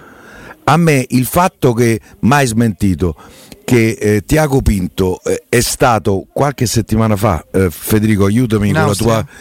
a 0.71 0.77
me 0.77 1.05
il 1.09 1.25
fatto 1.25 1.73
che 1.73 1.99
mai 2.21 2.47
smentito 2.47 3.15
che 3.65 3.97
eh, 3.99 4.23
Tiago 4.25 4.61
Pinto 4.61 5.21
eh, 5.23 5.43
è 5.49 5.59
stato 5.59 6.25
qualche 6.31 6.65
settimana 6.65 7.17
fa, 7.17 7.45
eh, 7.51 7.69
Federico 7.69 8.25
aiutami 8.25 8.69
In 8.69 8.75
con 8.75 8.83
Austria. 8.83 9.15
la 9.15 9.21
tua 9.21 9.31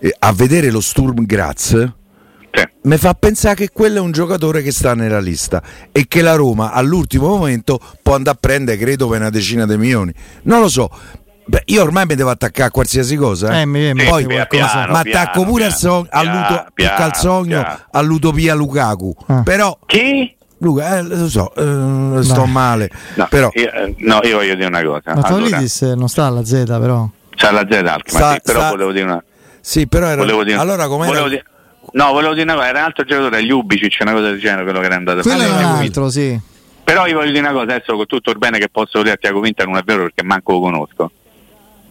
eh, 0.00 0.14
a 0.18 0.32
vedere 0.32 0.70
lo 0.70 0.80
Sturm 0.80 1.24
Graz 1.26 1.92
mi 2.82 2.96
fa 2.96 3.12
pensare 3.14 3.54
che 3.54 3.68
quello 3.70 3.98
è 3.98 4.00
un 4.00 4.10
giocatore 4.10 4.62
che 4.62 4.72
sta 4.72 4.94
nella 4.94 5.20
lista 5.20 5.62
e 5.92 6.06
che 6.08 6.22
la 6.22 6.34
Roma 6.34 6.72
all'ultimo 6.72 7.28
momento 7.28 7.78
può 8.02 8.14
andare 8.14 8.36
a 8.36 8.38
prendere 8.40 8.78
credo 8.78 9.08
per 9.08 9.20
una 9.20 9.30
decina 9.30 9.66
di 9.66 9.76
milioni 9.76 10.12
non 10.44 10.60
lo 10.60 10.68
so 10.68 10.90
Beh, 11.44 11.62
io 11.66 11.82
ormai 11.82 12.04
mi 12.04 12.14
devo 12.14 12.28
attaccare 12.28 12.68
a 12.68 12.70
qualsiasi 12.70 13.16
cosa. 13.16 13.54
Eh? 13.54 13.60
Eh, 13.62 13.64
mi, 13.64 13.94
mi 13.94 14.04
Poi 14.04 14.26
piano, 14.26 14.44
qualcosa, 14.46 14.86
ma 14.88 14.98
attacco 14.98 15.44
pure 15.46 15.64
al, 15.64 15.72
so, 15.74 16.06
all'uto, 16.10 16.66
all'utopia 17.92 18.52
Lukaku. 18.52 19.16
Ah. 19.28 19.42
Però 19.44 19.78
Chi? 19.86 20.36
Luca, 20.60 20.98
eh, 20.98 21.02
lo 21.02 21.28
so, 21.28 21.52
eh, 21.54 22.22
sto 22.24 22.44
male. 22.46 22.90
No, 23.14 23.26
però... 23.30 23.50
io, 23.54 23.70
eh, 23.72 23.94
no, 23.98 24.20
io 24.24 24.36
voglio 24.38 24.54
dire 24.54 24.66
una 24.66 24.82
cosa. 24.82 25.02
Ma 25.04 25.12
allora, 25.22 25.28
Pavlidis 25.50 25.82
non 25.96 26.08
sta 26.08 26.26
alla 26.26 26.44
Z, 26.44 26.64
però. 26.66 27.08
c'ha 27.36 27.50
la 27.52 27.66
Z 27.68 27.72
Alkmaar, 27.72 28.02
Sta- 28.06 28.32
sì, 28.34 28.40
però 28.44 28.58
sta- 28.60 28.70
volevo 28.70 28.92
dire 28.92 29.04
una 29.04 29.24
Sì, 29.60 29.86
però 29.86 30.06
era... 30.06 30.16
Volevo 30.16 30.42
dire- 30.44 30.56
allora 30.58 30.86
com'era, 30.88 31.06
volevo 31.10 31.28
dire- 31.28 31.44
No, 31.92 32.12
volevo 32.12 32.32
dire 32.34 32.42
una 32.44 32.54
cosa, 32.54 32.68
era 32.68 32.78
un 32.80 32.84
altro 32.84 33.04
giocatore, 33.04 33.44
gli 33.44 33.50
Ubicic, 33.50 33.96
una 34.00 34.12
cosa 34.12 34.24
del 34.30 34.38
genere, 34.40 34.62
quello 34.64 34.80
che 34.80 34.86
era 34.86 34.96
andato 34.96 35.20
a 35.20 35.22
Quello 35.22 35.38
fare. 35.38 35.48
è 35.50 35.52
un 35.52 35.58
Tiago 35.58 35.78
altro, 35.78 36.10
sì. 36.10 36.40
Però 36.84 37.06
io 37.06 37.14
voglio 37.14 37.28
dire 37.32 37.40
una 37.40 37.52
cosa, 37.52 37.62
adesso 37.74 37.94
con 37.96 38.06
tutto 38.06 38.30
il 38.30 38.38
bene 38.38 38.58
che 38.58 38.68
posso 38.70 38.98
dire 39.02 39.14
a 39.14 39.16
Tiago 39.16 39.40
Vinta 39.40 39.64
non 39.64 39.76
è 39.76 39.82
vero 39.84 40.02
perché 40.02 40.22
manco 40.22 40.52
lo 40.52 40.60
conosco. 40.60 41.10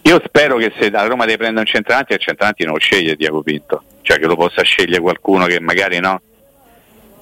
Io 0.04 0.22
spero 0.26 0.58
che 0.58 0.72
se 0.80 0.90
la 0.90 1.06
Roma 1.08 1.26
deve 1.26 1.38
prendere 1.38 1.62
un 1.62 1.66
centravanti, 1.74 2.14
il 2.14 2.20
centravanti 2.20 2.64
non 2.64 2.74
lo 2.74 2.80
sceglie 2.80 3.16
Tiago 3.16 3.42
Pinto, 3.42 3.84
cioè 4.04 4.20
che 4.20 4.26
lo 4.26 4.36
possa 4.36 4.62
scegliere 4.62 5.02
qualcuno 5.02 5.46
che 5.46 5.60
magari 5.60 6.00
no, 6.00 6.22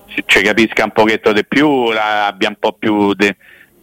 ci 0.07 0.23
ci 0.25 0.41
capisca 0.41 0.83
un 0.83 0.91
pochetto 0.91 1.31
di 1.33 1.45
più, 1.45 1.91
la- 1.91 2.27
abbia 2.27 2.49
un 2.49 2.57
po' 2.59 2.73
più 2.73 3.13
di... 3.13 3.33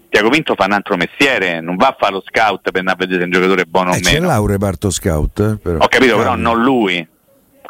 Tiago 0.09 0.29
Pinto 0.29 0.55
fa 0.55 0.67
un 0.67 0.73
altro 0.73 0.97
mestiere, 0.97 1.61
non 1.63 1.77
va 1.77 1.87
a 1.89 1.97
fare 1.99 2.13
lo 2.13 2.23
scout 2.27 2.71
per 2.71 2.81
andare 2.81 2.97
a 2.97 3.01
vedere 3.07 3.21
se 3.21 3.25
un 3.25 3.31
giocatore 3.31 3.63
è 3.63 3.65
buono 3.65 3.93
o 3.93 3.95
Eh, 3.95 4.01
c'è 4.01 4.13
meno. 4.13 4.27
là 4.27 4.41
un 4.41 4.47
reparto 4.47 4.91
scout. 4.91 5.41
eh, 5.41 5.57
però. 5.57 5.79
Ho 5.79 5.89
capito, 5.89 6.17
però 6.19 6.35
non 6.35 6.61
lui. 6.63 7.07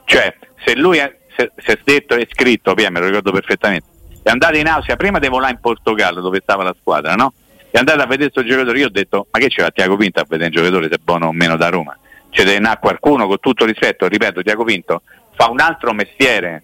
Cioè, 0.05 0.35
se 0.65 0.75
lui 0.75 0.99
è, 0.99 1.19
se, 1.37 1.53
se 1.57 1.73
è 1.75 1.79
detto 1.85 2.15
e 2.17 2.27
scritto, 2.29 2.75
me 2.75 2.91
lo 2.91 3.07
ricordo 3.07 3.31
perfettamente, 3.31 3.87
è 4.25 4.31
andato 4.31 4.57
in 4.57 4.67
Austria 4.67 4.97
prima 4.97 5.21
di 5.21 5.29
volare 5.29 5.53
in 5.53 5.61
Portogallo 5.61 6.21
dove 6.21 6.41
stava 6.43 6.65
la 6.65 6.75
squadra, 6.81 7.15
no? 7.15 7.33
È 7.71 7.79
andato 7.79 8.01
a 8.03 8.07
vedere 8.07 8.31
questo 8.33 8.51
giocatore, 8.51 8.79
io 8.79 8.87
ho 8.87 8.91
detto, 8.91 9.29
ma 9.31 9.39
che 9.39 9.47
c'era 9.49 9.71
Tiago 9.71 9.97
Pinto 9.97 10.19
a 10.21 10.25
vedere 10.29 10.49
un 10.49 10.57
giocatore 10.57 10.89
se 10.89 10.95
è 10.97 10.99
buono 11.03 11.29
o 11.29 11.33
meno 11.33 11.57
da 11.57 11.69
Roma? 11.69 11.97
C'è 12.29 12.43
deve 12.43 12.57
andare 12.57 12.81
qualcuno, 12.81 13.29
con 13.29 13.39
tutto 13.39 13.65
rispetto, 13.65 14.09
ripeto, 14.09 14.43
Tiago 14.43 14.65
Pinto 14.65 15.03
fa 15.37 15.49
un 15.49 15.61
altro 15.61 15.93
mestiere. 15.93 16.63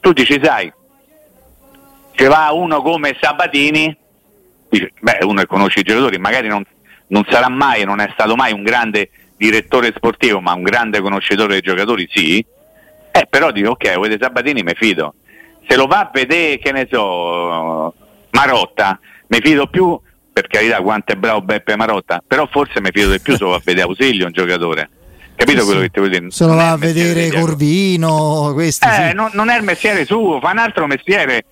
Tu 0.00 0.12
dici, 0.14 0.40
sai, 0.42 0.72
ci 2.12 2.24
va 2.24 2.50
uno 2.52 2.82
come 2.82 3.16
Sabatini, 3.20 3.96
dice, 4.68 4.92
beh, 5.00 5.18
uno 5.22 5.40
che 5.40 5.46
conosce 5.46 5.80
i 5.80 5.82
giocatori, 5.82 6.18
magari 6.18 6.48
non, 6.48 6.62
non 7.08 7.24
sarà 7.28 7.48
mai, 7.48 7.84
non 7.84 8.00
è 8.00 8.08
stato 8.12 8.36
mai 8.36 8.52
un 8.52 8.62
grande 8.62 9.10
direttore 9.36 9.92
sportivo, 9.96 10.40
ma 10.40 10.52
un 10.52 10.62
grande 10.62 11.00
conoscitore 11.00 11.52
dei 11.54 11.62
giocatori, 11.62 12.08
sì. 12.12 12.44
Eh, 13.12 13.26
però 13.28 13.50
dico, 13.50 13.70
ok, 13.70 13.98
vedete 13.98 14.24
Sabatini, 14.24 14.62
mi 14.62 14.74
fido. 14.74 15.14
Se 15.66 15.76
lo 15.76 15.86
va 15.86 16.00
a 16.00 16.10
vedere, 16.12 16.58
che 16.58 16.72
ne 16.72 16.86
so, 16.90 17.94
Marotta, 18.30 18.98
mi 19.28 19.38
fido 19.40 19.66
più, 19.66 19.98
per 20.32 20.46
carità, 20.46 20.80
quanto 20.80 21.12
è 21.12 21.16
bravo 21.16 21.40
Beppe 21.42 21.76
Marotta, 21.76 22.22
però 22.26 22.46
forse 22.50 22.80
mi 22.80 22.90
fido 22.92 23.10
di 23.10 23.20
più 23.20 23.36
se 23.36 23.44
lo 23.44 23.50
va 23.50 23.56
a 23.56 23.62
vedere 23.64 23.86
Ausilio, 23.86 24.26
un 24.26 24.32
giocatore. 24.32 24.90
Capito 25.34 25.60
Sì, 25.60 25.64
quello 25.64 25.80
sì. 25.80 25.86
che 25.86 25.92
ti 25.92 25.98
vuol 26.00 26.10
dire? 26.10 26.30
Se 26.30 26.44
lo 26.44 26.54
va 26.54 26.70
a 26.72 26.76
vedere. 26.76 27.30
Corvino, 27.30 28.50
questi 28.52 28.86
Eh, 28.86 29.08
sì. 29.08 29.14
non, 29.14 29.30
non 29.32 29.48
è 29.48 29.56
il 29.56 29.62
mestiere 29.64 30.04
suo, 30.04 30.38
fa 30.38 30.50
un 30.50 30.58
altro 30.58 30.86
mestiere 30.86 31.44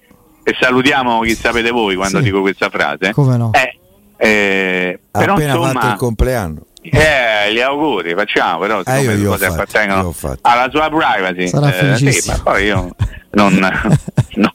e 0.49 0.57
salutiamo 0.59 1.21
chi 1.21 1.35
sapete 1.35 1.71
voi 1.71 1.95
quando 1.95 2.19
Sì. 2.19 2.25
dico 2.25 2.41
questa 2.41 2.71
frase. 2.71 3.13
Come 3.13 3.37
no? 3.37 3.51
Eh, 3.53 3.79
eh, 4.17 4.99
però 5.11 5.35
appena 5.35 5.53
fatto 5.53 5.69
il 5.69 5.75
insomma, 5.75 5.97
compleanno. 5.97 6.61
Eh, 6.83 7.53
gli 7.53 7.61
auguri, 7.61 8.15
facciamo, 8.15 8.59
però 8.61 8.83
Eh, 8.85 9.01
io 9.03 9.15
le 9.17 9.27
ho 9.27 9.31
cose 9.31 9.47
fatti, 9.47 9.53
appartengono 9.55 10.13
fatti. 10.13 10.39
alla 10.43 10.69
sua 10.71 10.89
privacy. 10.89 11.49
Sarà 11.49 11.69
eh, 11.69 11.73
sì, 11.73 11.79
felicissimo. 12.05 12.37
ma 12.37 12.43
poi 12.53 12.65
io 12.65 12.95
non, 13.31 13.55
no, 14.35 14.51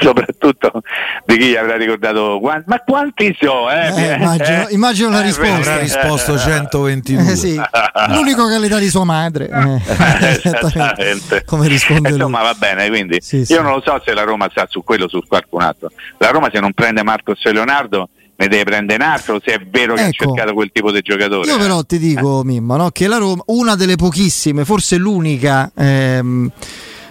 soprattutto 0.00 0.82
di 1.26 1.36
chi 1.38 1.46
gli 1.50 1.56
avrà 1.56 1.76
ricordato 1.76 2.38
quanti, 2.40 2.64
ma 2.68 2.80
quanti 2.80 3.36
so, 3.40 3.70
eh, 3.70 3.86
Eh, 3.96 4.14
immagino- 4.14 4.66
immagino 4.70 5.10
la 5.10 5.20
risposta. 5.20 5.54
Avrà 5.54 5.78
risposto 5.78 6.38
122. 6.38 7.32
Eh, 7.32 7.36
sì. 7.36 7.60
L'unico 8.08 8.46
che 8.48 8.54
ha 8.54 8.58
l'età 8.58 8.78
di 8.78 8.88
sua 8.88 9.04
madre. 9.04 9.48
Eh, 9.48 9.80
Esattamente. 10.44 11.44
Come 11.46 11.68
risponde 11.68 12.08
lui. 12.10 12.18
Insomma, 12.18 12.42
va 12.42 12.54
bene, 12.54 12.88
quindi 12.88 13.18
Sì, 13.20 13.38
io 13.38 13.44
sì. 13.44 13.54
non 13.54 13.72
lo 13.72 13.82
so 13.84 14.00
se 14.04 14.12
la 14.14 14.22
Roma 14.24 14.48
sta 14.50 14.66
su 14.68 14.82
quello 14.84 15.04
o 15.04 15.08
su 15.08 15.22
qualcun 15.26 15.62
altro. 15.62 15.90
La 16.18 16.30
Roma 16.30 16.48
se 16.52 16.60
non 16.60 16.72
prende 16.72 17.02
Marcos 17.02 17.40
e 17.44 17.52
Leonardo 17.52 18.10
ne 18.36 18.48
deve 18.48 18.64
prendere 18.64 19.02
un 19.02 19.10
altro, 19.10 19.40
se 19.44 19.54
è 19.54 19.60
vero 19.70 19.94
che 19.94 20.06
Ecco. 20.06 20.24
ha 20.24 20.26
cercato 20.26 20.54
quel 20.54 20.70
tipo 20.72 20.90
di 20.90 21.00
giocatore. 21.00 21.48
Io 21.48 21.58
però 21.58 21.80
eh. 21.80 21.84
ti 21.84 21.98
dico, 21.98 22.42
Mimmo, 22.44 22.76
no, 22.76 22.90
che 22.90 23.06
la 23.06 23.18
Roma, 23.18 23.42
una 23.46 23.76
delle 23.76 23.96
pochissime, 23.96 24.64
forse 24.64 24.96
l'unica 24.96 25.70
ehm, 25.74 26.50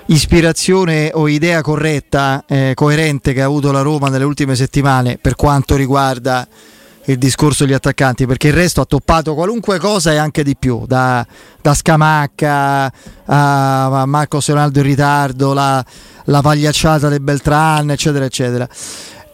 ispirazione 0.07 1.11
o 1.13 1.27
idea 1.27 1.61
corretta, 1.61 2.43
eh, 2.47 2.73
coerente 2.75 3.33
che 3.33 3.41
ha 3.41 3.45
avuto 3.45 3.71
la 3.71 3.81
Roma 3.81 4.09
nelle 4.09 4.25
ultime 4.25 4.55
settimane 4.55 5.17
per 5.17 5.35
quanto 5.35 5.75
riguarda 5.75 6.47
il 7.05 7.17
discorso 7.17 7.65
degli 7.65 7.73
attaccanti, 7.73 8.25
perché 8.25 8.47
il 8.47 8.53
resto 8.53 8.81
ha 8.81 8.85
toppato 8.85 9.33
qualunque 9.33 9.77
cosa 9.77 10.13
e 10.13 10.17
anche 10.17 10.43
di 10.43 10.55
più, 10.55 10.85
da, 10.85 11.25
da 11.61 11.73
Scamacca 11.73 12.91
a, 13.25 14.03
Marcos 14.05 14.47
Ronaldo 14.47 14.79
in 14.79 14.85
ritardo, 14.85 15.53
la, 15.53 15.83
la 16.25 16.41
pagliacciata 16.41 17.09
del 17.09 17.21
Beltran, 17.21 17.91
eccetera, 17.91 18.25
eccetera. 18.25 18.67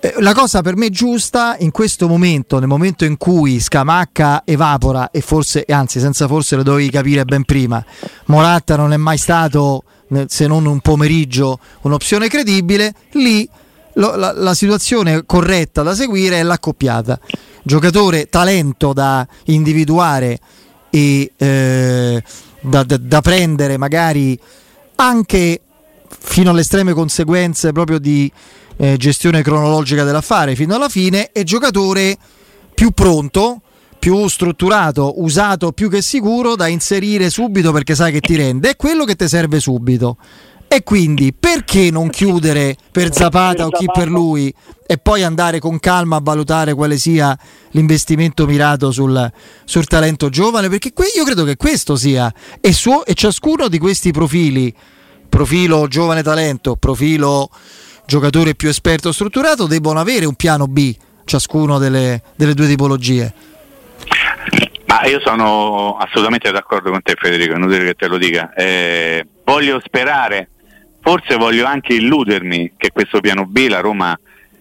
Eh, 0.02 0.14
La 0.20 0.34
cosa 0.34 0.62
per 0.62 0.76
me 0.78 0.90
giusta 0.90 1.56
in 1.60 1.72
questo 1.72 2.08
momento, 2.08 2.60
nel 2.60 2.68
momento 2.68 3.04
in 3.06 3.18
cui 3.18 3.60
Scamacca 3.60 4.44
evapora 4.46 5.12
e 5.12 5.20
forse, 5.22 5.66
anzi 5.68 6.00
senza 6.00 6.28
forse 6.28 6.56
lo 6.56 6.64
dovevi 6.64 6.90
capire 6.90 7.26
ben 7.26 7.44
prima, 7.44 7.84
Moratta 8.26 8.76
non 8.78 8.94
è 8.94 8.98
mai 8.98 9.18
stato, 9.18 9.84
se 10.28 10.48
non 10.48 10.66
un 10.66 10.80
pomeriggio, 10.80 11.60
un'opzione 11.82 12.30
credibile, 12.30 12.94
lì 13.14 13.48
lo- 13.94 14.16
la, 14.16 14.32
la 14.32 14.54
situazione 14.54 15.26
corretta 15.26 15.84
da 15.84 15.94
seguire 15.94 16.40
è 16.40 16.44
l'accoppiata. 16.44 17.20
Giocatore 17.62 18.28
talento 18.30 18.94
da 18.94 19.28
individuare 19.46 20.40
e 20.90 21.34
eh, 21.36 22.24
da, 22.62 22.84
da- 22.84 22.98
da 22.98 23.22
prendere 23.22 23.78
magari 23.78 24.40
anche 24.96 25.62
fino 26.22 26.50
alle 26.52 26.62
estreme 26.62 26.94
conseguenze 26.94 27.72
proprio 27.74 28.00
di 28.00 28.32
eh, 28.82 28.96
gestione 28.96 29.42
cronologica 29.42 30.06
dell'affare 30.06 30.56
fino 30.56 30.74
alla 30.74 30.88
fine 30.88 31.32
e 31.34 31.44
giocatore 31.44 32.18
più 32.74 32.92
pronto, 32.92 33.62
più 34.00 34.26
strutturato, 34.28 35.22
usato 35.22 35.74
più 35.74 35.90
che 35.90 36.02
sicuro 36.02 36.56
da 36.56 36.68
inserire 36.68 37.30
subito 37.30 37.74
perché 37.74 37.94
sai 37.94 38.14
che 38.14 38.22
ti 38.22 38.38
rende, 38.38 38.70
è 38.70 38.76
quello 38.78 39.04
che 39.04 39.16
ti 39.16 39.28
serve 39.28 39.60
subito. 39.60 40.18
E 40.72 40.84
quindi 40.84 41.34
perché 41.34 41.90
non 41.90 42.10
chiudere 42.10 42.78
per 42.92 43.12
Zapata 43.12 43.66
o 43.66 43.70
chi 43.70 43.88
per 43.92 44.08
lui 44.08 44.54
e 44.86 44.98
poi 44.98 45.24
andare 45.24 45.60
con 45.60 45.80
calma 45.80 46.18
a 46.18 46.22
valutare 46.24 46.76
quale 46.76 46.98
sia 46.98 47.38
l'investimento 47.72 48.46
mirato 48.46 48.92
sul, 48.92 49.32
sul 49.66 49.88
talento 49.88 50.30
giovane? 50.30 50.70
Perché 50.70 50.94
que- 50.94 51.12
io 51.16 51.26
credo 51.26 51.44
che 51.44 51.58
questo 51.58 51.96
sia 51.96 52.32
e, 52.62 52.72
suo- 52.72 53.04
e 53.04 53.16
ciascuno 53.16 53.68
di 53.68 53.80
questi 53.80 54.12
profili, 54.12 54.74
profilo 55.28 55.88
giovane 55.88 56.22
talento, 56.22 56.76
profilo 56.76 57.50
giocatore 58.10 58.56
più 58.56 58.70
esperto 58.70 59.12
strutturato, 59.12 59.68
debbono 59.68 60.00
avere 60.00 60.26
un 60.26 60.34
piano 60.34 60.66
B, 60.66 60.96
ciascuno 61.26 61.78
delle, 61.78 62.24
delle 62.36 62.56
due 62.56 62.66
tipologie. 62.66 63.32
Ma 64.88 65.06
io 65.06 65.22
sono 65.24 65.96
assolutamente 65.96 66.50
d'accordo 66.50 66.90
con 66.90 67.04
te 67.04 67.14
Federico, 67.16 67.54
è 67.54 67.58
inutile 67.58 67.86
che 67.86 67.94
te 67.94 68.08
lo 68.08 68.18
dica. 68.18 68.52
Eh, 68.56 69.28
voglio 69.46 69.80
sperare, 69.86 70.50
forse 71.02 71.36
voglio 71.36 71.68
anche 71.68 71.94
illudermi 71.94 72.74
che 72.76 72.90
questo 72.92 73.20
piano 73.20 73.46
B 73.46 73.68
la 73.70 73.80
Roma 73.80 74.20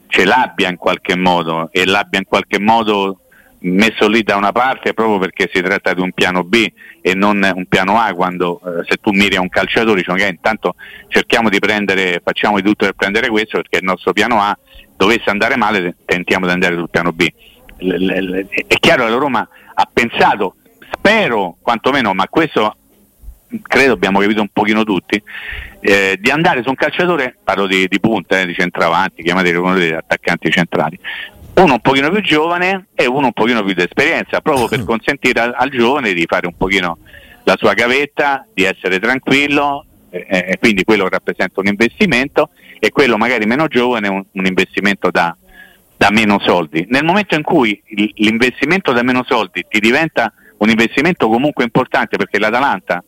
ce 0.08 0.26
l'abbia 0.26 0.68
in 0.68 0.76
qualche 0.76 1.16
modo 1.16 1.70
e 1.72 1.86
l'abbia 1.86 2.18
in 2.18 2.26
qualche 2.26 2.60
modo 2.60 3.20
messo 3.60 4.08
lì 4.08 4.22
da 4.22 4.36
una 4.36 4.52
parte 4.52 4.94
proprio 4.94 5.18
perché 5.18 5.50
si 5.52 5.60
tratta 5.60 5.92
di 5.92 6.00
un 6.00 6.12
piano 6.12 6.44
B 6.44 6.66
e 7.00 7.14
non 7.14 7.40
un 7.54 7.66
piano 7.66 7.98
A 7.98 8.12
quando 8.12 8.60
eh, 8.60 8.84
se 8.86 8.96
tu 9.00 9.10
miri 9.10 9.36
a 9.36 9.40
un 9.40 9.48
calciatore 9.48 9.96
dici 9.96 10.10
ok 10.10 10.28
intanto 10.28 10.74
cerchiamo 11.08 11.48
di 11.48 11.58
prendere, 11.58 12.20
facciamo 12.22 12.56
di 12.56 12.62
tutto 12.62 12.84
per 12.84 12.94
prendere 12.94 13.28
questo 13.28 13.58
perché 13.58 13.78
il 13.78 13.84
nostro 13.84 14.12
piano 14.12 14.40
A 14.40 14.56
dovesse 14.96 15.30
andare 15.30 15.56
male 15.56 15.96
tentiamo 16.04 16.46
di 16.46 16.52
andare 16.52 16.76
sul 16.76 16.90
piano 16.90 17.12
B. 17.12 17.26
È 17.78 18.74
chiaro 18.80 19.04
che 19.04 19.10
la 19.10 19.16
Roma 19.16 19.48
ha 19.74 19.88
pensato, 19.92 20.56
spero 20.90 21.56
quantomeno, 21.62 22.12
ma 22.14 22.26
questo 22.28 22.76
credo 23.62 23.92
abbiamo 23.92 24.18
capito 24.18 24.40
un 24.40 24.48
pochino 24.52 24.82
tutti, 24.82 25.22
eh, 25.80 26.18
di 26.20 26.30
andare 26.30 26.62
su 26.62 26.68
un 26.68 26.74
calciatore, 26.74 27.36
parlo 27.42 27.66
di, 27.66 27.86
di 27.86 28.00
punta, 28.00 28.40
eh, 28.40 28.46
di 28.46 28.54
centravanti, 28.54 29.22
chiamate 29.22 29.54
uno 29.54 29.74
degli 29.74 29.92
attaccanti 29.92 30.50
centrali, 30.50 30.98
uno 31.54 31.72
un 31.72 31.80
pochino 31.80 32.10
più 32.10 32.22
giovane 32.22 32.88
e 32.94 33.06
uno 33.06 33.26
un 33.26 33.32
pochino 33.32 33.64
più 33.64 33.74
di 33.74 33.82
esperienza, 33.82 34.40
proprio 34.40 34.68
per 34.68 34.84
consentire 34.84 35.40
al, 35.40 35.54
al 35.56 35.70
giovane 35.70 36.12
di 36.12 36.24
fare 36.26 36.46
un 36.46 36.56
pochino 36.56 36.98
la 37.44 37.56
sua 37.56 37.74
gavetta, 37.74 38.46
di 38.52 38.64
essere 38.64 38.98
tranquillo, 38.98 39.84
eh, 40.10 40.26
eh, 40.28 40.58
quindi 40.58 40.84
quello 40.84 41.08
rappresenta 41.08 41.60
un 41.60 41.66
investimento 41.66 42.50
e 42.78 42.90
quello 42.90 43.16
magari 43.16 43.46
meno 43.46 43.66
giovane 43.66 44.08
un, 44.08 44.24
un 44.30 44.46
investimento 44.46 45.10
da, 45.10 45.36
da 45.96 46.10
meno 46.10 46.38
soldi. 46.40 46.86
Nel 46.88 47.04
momento 47.04 47.34
in 47.34 47.42
cui 47.42 47.82
l'investimento 48.14 48.92
da 48.92 49.02
meno 49.02 49.24
soldi 49.26 49.64
ti 49.68 49.80
diventa 49.80 50.32
un 50.58 50.68
investimento 50.68 51.28
comunque 51.28 51.64
importante 51.64 52.16
perché 52.16 52.38
l'Atalanta 52.38 53.02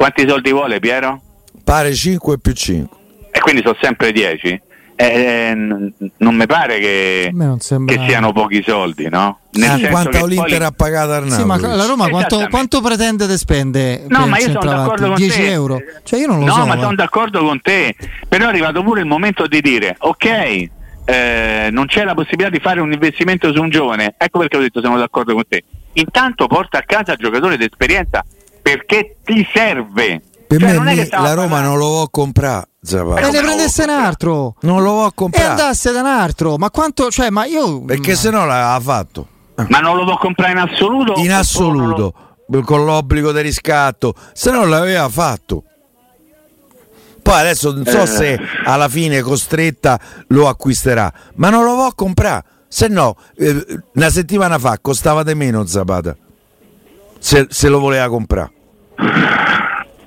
quanti 0.00 0.26
soldi 0.26 0.50
vuole 0.50 0.80
Piero? 0.80 1.20
Pare 1.62 1.92
5 1.92 2.38
più 2.38 2.52
5. 2.54 2.96
E 3.32 3.38
quindi 3.40 3.60
sono 3.62 3.76
sempre 3.82 4.12
10? 4.12 4.62
Eh, 5.02 5.54
n- 5.54 5.92
non 6.18 6.34
mi 6.34 6.44
pare 6.46 6.78
che, 6.78 7.30
me 7.32 7.46
non 7.46 7.58
sembra- 7.60 7.94
che 7.96 8.06
siano 8.06 8.32
pochi 8.32 8.62
soldi, 8.66 9.08
no? 9.08 9.38
Nel 9.52 9.68
senso 9.70 9.86
Ah, 9.86 9.88
quanto 9.90 10.10
che 10.10 10.18
poi- 10.18 10.28
l'Inter 10.28 10.62
ha 10.62 10.70
pagato 10.72 11.12
al 11.12 11.30
Sì, 11.30 11.42
ma 11.44 11.58
la 11.58 11.86
Roma 11.86 12.08
quanto, 12.08 12.46
quanto 12.50 12.80
pretende 12.82 13.26
di 13.26 13.36
spende 13.38 14.04
No, 14.08 14.26
ma 14.26 14.36
io 14.38 14.50
sono 14.50 14.60
d'accordo 14.70 15.06
con 15.06 15.14
10 15.16 15.40
te. 15.40 15.50
euro? 15.50 15.80
Cioè 16.02 16.20
io 16.20 16.26
non 16.26 16.40
lo 16.40 16.44
no, 16.44 16.52
so. 16.52 16.66
ma 16.66 16.74
eh. 16.76 16.80
sono 16.80 16.94
d'accordo 16.94 17.42
con 17.42 17.60
te. 17.62 17.94
Però 18.28 18.44
è 18.44 18.48
arrivato 18.48 18.82
pure 18.82 19.00
il 19.00 19.06
momento 19.06 19.46
di 19.46 19.60
dire, 19.62 19.96
ok, 19.98 20.68
eh, 21.06 21.68
non 21.72 21.86
c'è 21.86 22.04
la 22.04 22.14
possibilità 22.14 22.50
di 22.50 22.60
fare 22.60 22.80
un 22.80 22.92
investimento 22.92 23.52
su 23.54 23.60
un 23.62 23.70
giovane. 23.70 24.14
Ecco 24.18 24.38
perché 24.40 24.56
ho 24.58 24.60
detto 24.60 24.82
sono 24.82 24.98
d'accordo 24.98 25.32
con 25.32 25.44
te. 25.48 25.64
Intanto 25.94 26.46
porta 26.46 26.78
a 26.78 26.82
casa 26.82 27.16
giocatore 27.16 27.56
d'esperienza 27.56 28.22
perché 28.60 29.16
ti 29.24 29.46
serve. 29.52 30.20
Per 30.46 30.58
Cioè, 30.60 30.68
me 30.70 30.76
non 30.76 30.88
è 30.88 30.94
che 30.94 31.00
mi- 31.00 31.06
stiamo 31.06 31.24
la 31.24 31.32
Roma 31.34 31.46
parlando- 31.48 31.68
non 31.70 31.78
lo 31.78 31.88
vuole 31.94 32.08
comprare, 32.10 32.68
Zapata. 32.82 33.20
E 33.20 33.30
ne 33.30 33.40
lo 33.40 33.46
prendesse 33.46 33.82
un 33.82 33.90
altro. 33.90 34.54
Non 34.62 34.82
lo 34.82 34.90
vuole 34.92 35.08
E 35.08 35.12
comprare. 35.14 35.48
andasse 35.48 35.92
da 35.92 36.00
un 36.00 36.06
altro. 36.06 36.56
Ma 36.56 36.70
quanto. 36.70 37.10
Cioè, 37.10 37.30
ma 37.30 37.44
io. 37.44 37.82
Perché 37.84 38.14
se 38.14 38.30
no 38.30 38.46
l'aveva 38.46 38.78
fatto. 38.80 39.26
Ma 39.68 39.78
non 39.80 39.96
lo 39.96 40.04
può 40.04 40.16
comprare 40.16 40.52
in 40.52 40.58
assoluto? 40.58 41.14
In 41.20 41.32
assoluto, 41.32 42.14
con 42.64 42.84
l'obbligo 42.86 43.30
di 43.32 43.42
riscatto, 43.42 44.14
se 44.32 44.50
no 44.50 44.64
l'aveva 44.64 45.06
fatto. 45.10 45.64
Poi 47.22 47.38
adesso 47.38 47.70
non 47.72 47.84
so 47.84 48.00
Eh. 48.02 48.06
se 48.06 48.40
alla 48.64 48.88
fine 48.88 49.20
costretta 49.20 50.00
lo 50.28 50.48
acquisterà, 50.48 51.12
ma 51.34 51.50
non 51.50 51.64
lo 51.64 51.74
vuole 51.74 51.92
comprare. 51.94 52.44
Se 52.66 52.88
no, 52.88 53.16
eh, 53.36 53.82
una 53.94 54.08
settimana 54.08 54.58
fa 54.58 54.78
costava 54.80 55.22
di 55.22 55.34
meno 55.34 55.66
Zapata. 55.66 56.16
Se, 57.18 57.46
se 57.50 57.68
lo 57.68 57.78
voleva 57.80 58.08
comprare. 58.08 58.50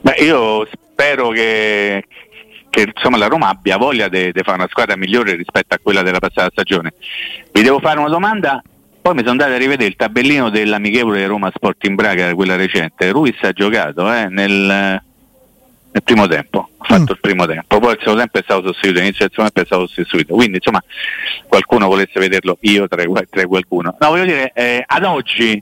Beh, 0.01 0.15
io 0.23 0.67
spero 0.71 1.29
che, 1.29 2.03
che, 2.73 2.91
insomma, 2.95 3.17
la 3.17 3.27
Roma 3.27 3.49
abbia 3.49 3.77
voglia 3.77 4.07
di 4.07 4.31
fare 4.33 4.57
una 4.57 4.67
squadra 4.67 4.97
migliore 4.97 5.35
rispetto 5.35 5.75
a 5.75 5.79
quella 5.79 6.01
della 6.01 6.17
passata 6.17 6.49
stagione. 6.51 6.93
Vi 7.51 7.61
devo 7.61 7.77
fare 7.79 7.99
una 7.99 8.09
domanda. 8.09 8.63
Poi 8.99 9.13
mi 9.13 9.19
sono 9.19 9.31
andato 9.31 9.51
a 9.51 9.57
rivedere 9.57 9.89
il 9.89 9.95
tabellino 9.95 10.49
dell'amichevole 10.49 11.27
Roma 11.27 11.51
Sporting 11.53 11.93
Braga, 11.95 12.33
quella 12.33 12.55
recente. 12.55 13.11
Ruiz 13.11 13.37
ha 13.41 13.51
giocato 13.51 14.11
eh, 14.11 14.27
nel, 14.29 14.49
nel 14.55 16.03
primo 16.03 16.25
tempo, 16.25 16.69
ha 16.77 16.85
fatto 16.85 17.01
Mm. 17.01 17.09
il 17.09 17.19
primo 17.19 17.45
tempo, 17.45 17.79
poi 17.79 17.91
il 17.91 17.99
secondo 17.99 18.19
tempo 18.21 18.39
è 18.39 18.41
stato 18.43 18.63
sostituito, 18.67 18.99
inizio 19.01 19.27
del 19.27 19.29
secondo 19.29 19.51
tempo 19.51 19.69
è 19.69 19.71
stato 19.71 19.87
sostituito. 19.87 20.33
Quindi 20.33 20.55
insomma 20.55 20.83
qualcuno 21.47 21.87
volesse 21.87 22.19
vederlo, 22.19 22.57
io 22.61 22.87
tra, 22.87 23.03
tra 23.29 23.45
qualcuno. 23.45 23.95
No, 23.99 24.07
voglio 24.07 24.25
dire, 24.25 24.51
eh, 24.55 24.83
ad 24.83 25.03
oggi, 25.03 25.61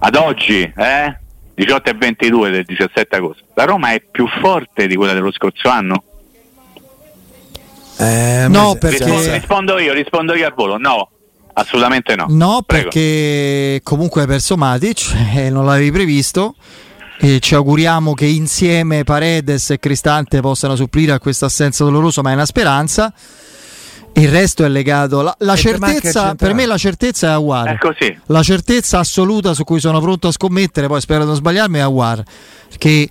ad 0.00 0.16
oggi, 0.16 0.72
eh, 0.76 1.18
18 1.54 1.90
e 1.90 1.94
22 1.94 2.50
del 2.50 2.64
17 2.64 3.16
agosto, 3.16 3.44
la 3.54 3.64
Roma 3.64 3.90
è 3.92 4.00
più 4.00 4.26
forte 4.26 4.88
di 4.88 4.96
quella 4.96 5.12
dello 5.12 5.30
scorso 5.30 5.68
anno? 5.68 6.02
Eh, 7.98 8.46
No, 8.48 8.68
ma- 8.72 8.74
perché- 8.76 9.04
Rispondo, 9.04 9.32
rispondo 9.32 9.78
io, 9.78 9.92
rispondo 9.92 10.34
io 10.34 10.46
al 10.46 10.54
volo, 10.54 10.76
no, 10.78 11.08
assolutamente 11.54 12.14
no. 12.14 12.26
No, 12.28 12.62
Prego. 12.66 12.84
perché 12.90 13.80
comunque 13.82 14.22
hai 14.22 14.26
perso 14.26 14.56
Matic, 14.56 15.14
eh, 15.34 15.50
non 15.50 15.64
l'avevi 15.64 15.90
previsto. 15.90 16.54
E 17.18 17.40
ci 17.40 17.54
auguriamo 17.54 18.12
che 18.12 18.26
insieme 18.26 19.02
Paredes 19.02 19.70
e 19.70 19.78
Cristante 19.78 20.40
possano 20.42 20.76
supplire 20.76 21.12
a 21.12 21.18
questa 21.18 21.46
assenza 21.46 21.82
dolorosa, 21.82 22.20
ma 22.20 22.30
è 22.30 22.34
una 22.34 22.44
speranza. 22.44 23.10
Il 24.12 24.28
resto 24.30 24.64
è 24.64 24.68
legato. 24.68 25.22
La, 25.22 25.34
la 25.38 25.56
certezza, 25.56 26.34
per 26.34 26.52
me 26.52 26.66
la 26.66 26.76
certezza 26.76 27.28
è 27.28 27.30
Aguar. 27.30 27.68
È 27.70 27.78
così. 27.78 28.18
La 28.26 28.42
certezza 28.42 28.98
assoluta 28.98 29.54
su 29.54 29.64
cui 29.64 29.80
sono 29.80 29.98
pronto 30.00 30.28
a 30.28 30.32
scommettere, 30.32 30.88
poi 30.88 31.00
spero 31.00 31.20
di 31.20 31.26
non 31.26 31.36
sbagliarmi, 31.36 31.78
è 31.78 31.80
Aguar. 31.82 32.22
Perché 32.68 33.08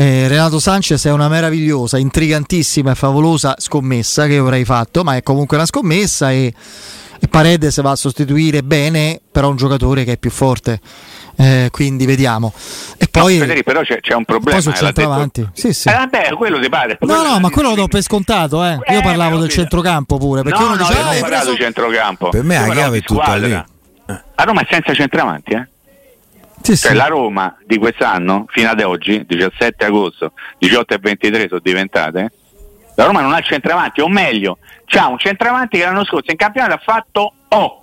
eh, 0.00 0.28
Renato 0.28 0.60
Sanchez 0.60 1.04
è 1.06 1.10
una 1.10 1.28
meravigliosa, 1.28 1.98
intrigantissima 1.98 2.92
e 2.92 2.94
favolosa 2.94 3.56
scommessa 3.58 4.26
che 4.26 4.34
io 4.34 4.42
avrei 4.42 4.64
fatto, 4.64 5.02
ma 5.02 5.16
è 5.16 5.22
comunque 5.24 5.56
una 5.56 5.66
scommessa 5.66 6.30
e, 6.30 6.52
e 7.20 7.26
Paredes 7.28 7.80
va 7.82 7.90
a 7.90 7.96
sostituire 7.96 8.62
bene 8.62 9.20
però 9.32 9.48
un 9.48 9.56
giocatore 9.56 10.04
che 10.04 10.12
è 10.12 10.16
più 10.18 10.30
forte. 10.30 10.80
Eh, 11.40 11.68
quindi 11.70 12.04
vediamo. 12.04 12.52
E 12.96 13.06
poi, 13.08 13.34
no, 13.34 13.40
Federico, 13.42 13.70
però 13.70 13.82
c'è, 13.82 14.00
c'è 14.00 14.14
un 14.14 14.24
problema. 14.24 14.52
poi 14.52 14.62
sul 14.62 14.72
detto- 14.72 14.84
centravanti. 14.84 15.48
Sì, 15.52 15.72
sì. 15.72 15.88
Eh, 15.88 15.92
vabbè, 15.92 16.32
quello 16.34 16.60
ti 16.60 16.68
pare. 16.68 16.96
No, 17.00 17.22
no, 17.22 17.38
ma 17.40 17.50
quello 17.50 17.68
lo 17.70 17.74
do 17.76 17.86
per 17.88 18.02
scontato. 18.02 18.64
Eh. 18.64 18.72
Io 18.72 18.98
Eh, 18.98 19.02
parlavo 19.02 19.38
del 19.38 19.48
centrocampo 19.48 20.16
pure. 20.18 20.42
Perché 20.42 20.58
no, 20.58 20.64
uno 20.66 20.74
no, 20.74 20.80
dice: 20.82 20.92
io 20.94 20.98
"Ah, 20.98 21.02
non 21.04 21.14
ho 21.16 21.20
parlato 21.20 21.42
preso- 21.44 21.50
di 21.56 21.62
centrocampo. 21.62 22.28
Per 22.30 22.42
me 22.42 22.58
la 22.66 22.72
chiave 22.72 22.98
è 22.98 23.02
tutta 23.02 23.36
lì. 23.36 23.50
La 23.50 24.44
Roma 24.44 24.62
è 24.62 24.66
senza 24.68 24.92
centravanti, 24.94 25.52
eh? 25.52 25.68
Sì, 26.62 26.76
sì. 26.76 26.86
Cioè 26.88 26.94
la 26.96 27.06
Roma 27.06 27.56
di 27.64 27.78
quest'anno, 27.78 28.44
fino 28.48 28.68
ad 28.70 28.80
oggi, 28.82 29.24
17 29.26 29.84
agosto, 29.84 30.32
18 30.58 30.94
e 30.94 30.98
23 31.00 31.48
sono 31.48 31.60
diventate, 31.62 32.32
la 32.94 33.04
Roma 33.04 33.20
non 33.20 33.32
ha 33.32 33.40
centravanti, 33.40 34.00
o 34.00 34.08
meglio, 34.08 34.58
c'ha 34.84 35.06
un 35.06 35.18
centravanti 35.18 35.78
che 35.78 35.84
l'anno 35.84 36.04
scorso 36.04 36.30
in 36.30 36.36
campionato 36.36 36.74
ha 36.74 36.80
fatto 36.84 37.32
O. 37.48 37.82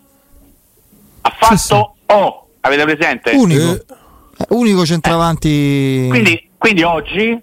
Ha 1.21 1.29
fatto 1.29 1.55
Sì, 1.55 1.65
sì. 1.65 1.79
O, 2.07 2.47
avete 2.61 2.83
presente? 2.83 3.31
Unico, 3.31 3.71
Eh. 3.71 3.85
Eh, 4.37 4.45
unico 4.49 4.85
centravanti. 4.85 6.07
Quindi, 6.09 6.49
quindi 6.57 6.83
oggi, 6.83 7.39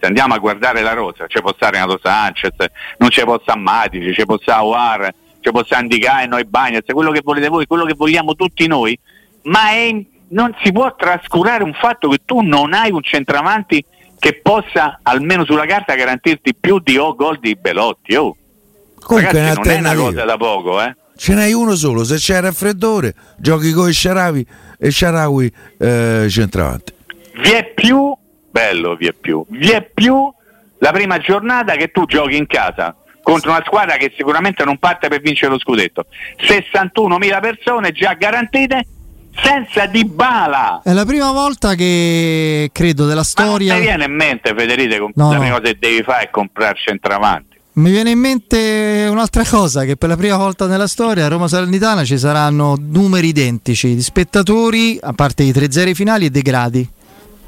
se 0.00 0.06
andiamo 0.06 0.34
a 0.34 0.38
guardare 0.38 0.80
la 0.82 0.94
rosa, 0.94 1.26
c'è 1.26 1.40
può 1.40 1.52
stare 1.54 1.72
Renato 1.78 2.00
Sanchez, 2.02 2.54
non 2.96 3.10
c'è 3.10 3.22
può 3.24 3.38
stare 3.40 3.60
Matic, 3.60 4.12
c'è 4.14 4.24
può 4.24 4.38
stare 4.40 4.58
Awar, 4.60 5.14
c'è 5.40 5.50
può 5.50 5.62
stare 5.64 5.82
Andicai, 5.82 6.26
noi 6.26 6.44
Bagnets, 6.44 6.90
quello 6.92 7.10
che 7.12 7.20
volete 7.22 7.48
voi, 7.48 7.66
quello 7.66 7.84
che 7.84 7.94
vogliamo 7.94 8.34
tutti 8.34 8.66
noi, 8.66 8.98
ma 9.42 9.70
è- 9.70 10.02
non 10.32 10.54
si 10.62 10.72
può 10.72 10.94
trascurare 10.94 11.62
un 11.62 11.74
fatto 11.74 12.08
che 12.08 12.20
tu 12.24 12.40
non 12.40 12.72
hai 12.74 12.90
un 12.90 13.02
centravanti 13.02 13.84
che 14.18 14.40
possa, 14.42 15.00
almeno 15.02 15.44
sulla 15.44 15.66
carta, 15.66 15.94
garantirti 15.94 16.54
più 16.54 16.78
di 16.78 16.96
O 16.96 17.14
gol 17.14 17.38
di 17.40 17.56
Belotti. 17.56 18.14
Oh. 18.14 18.36
Comunque 19.00 19.38
Ragazzi, 19.38 19.68
non 19.68 19.68
è 19.68 19.78
una 19.78 19.94
cosa 19.94 20.24
da 20.24 20.36
poco, 20.36 20.82
eh. 20.82 20.96
Ce 21.16 21.34
n'hai 21.34 21.52
uno 21.52 21.74
solo, 21.74 22.04
se 22.04 22.16
c'è 22.16 22.36
il 22.36 22.42
raffreddore, 22.42 23.14
giochi 23.36 23.72
con 23.72 23.88
i 23.88 23.92
Sharawi 23.92 24.46
e 24.78 24.90
Sharawi 24.90 25.52
eh, 25.78 26.26
centravanti. 26.28 26.92
vi 27.42 27.50
è 27.50 27.72
più 27.74 28.16
bello, 28.50 28.96
vi 28.96 29.06
è 29.06 29.12
più, 29.12 29.44
vi 29.48 29.70
è 29.70 29.82
più 29.82 30.32
la 30.78 30.90
prima 30.90 31.18
giornata 31.18 31.74
che 31.74 31.90
tu 31.90 32.06
giochi 32.06 32.36
in 32.36 32.46
casa 32.46 32.96
contro 33.22 33.50
una 33.50 33.62
squadra 33.64 33.96
che 33.96 34.12
sicuramente 34.16 34.64
non 34.64 34.78
parte 34.78 35.08
per 35.08 35.20
vincere 35.20 35.52
lo 35.52 35.58
scudetto. 35.58 36.06
61.000 36.40 37.40
persone 37.40 37.92
già 37.92 38.14
garantite 38.14 38.84
senza 39.34 39.86
di 39.86 40.04
bala. 40.04 40.80
È 40.82 40.92
la 40.92 41.04
prima 41.04 41.32
volta 41.32 41.74
che 41.74 42.70
credo 42.72 43.04
della 43.06 43.16
Ma 43.20 43.24
storia. 43.24 43.72
non 43.72 43.82
ti 43.82 43.88
viene 43.88 44.04
in 44.04 44.14
mente, 44.14 44.54
Federico, 44.56 45.10
No, 45.14 45.32
la 45.32 45.38
prima 45.38 45.58
cosa 45.58 45.72
che 45.72 45.76
devi 45.80 46.02
fare 46.02 46.24
è 46.24 46.30
comprare 46.30 46.76
centravanti. 46.82 47.50
Mi 47.74 47.90
viene 47.90 48.10
in 48.10 48.18
mente 48.18 49.06
un'altra 49.10 49.44
cosa: 49.44 49.84
che 49.84 49.96
per 49.96 50.10
la 50.10 50.16
prima 50.16 50.36
volta 50.36 50.66
nella 50.66 50.86
storia 50.86 51.24
a 51.24 51.28
Roma 51.28 51.48
Salernitana 51.48 52.04
ci 52.04 52.18
saranno 52.18 52.76
numeri 52.78 53.28
identici 53.28 53.94
di 53.94 54.02
spettatori, 54.02 54.98
a 55.00 55.14
parte 55.14 55.42
i 55.44 55.52
tre 55.52 55.72
zeri 55.72 55.94
finali 55.94 56.26
e 56.26 56.30
dei 56.30 56.42
gradi. 56.42 56.86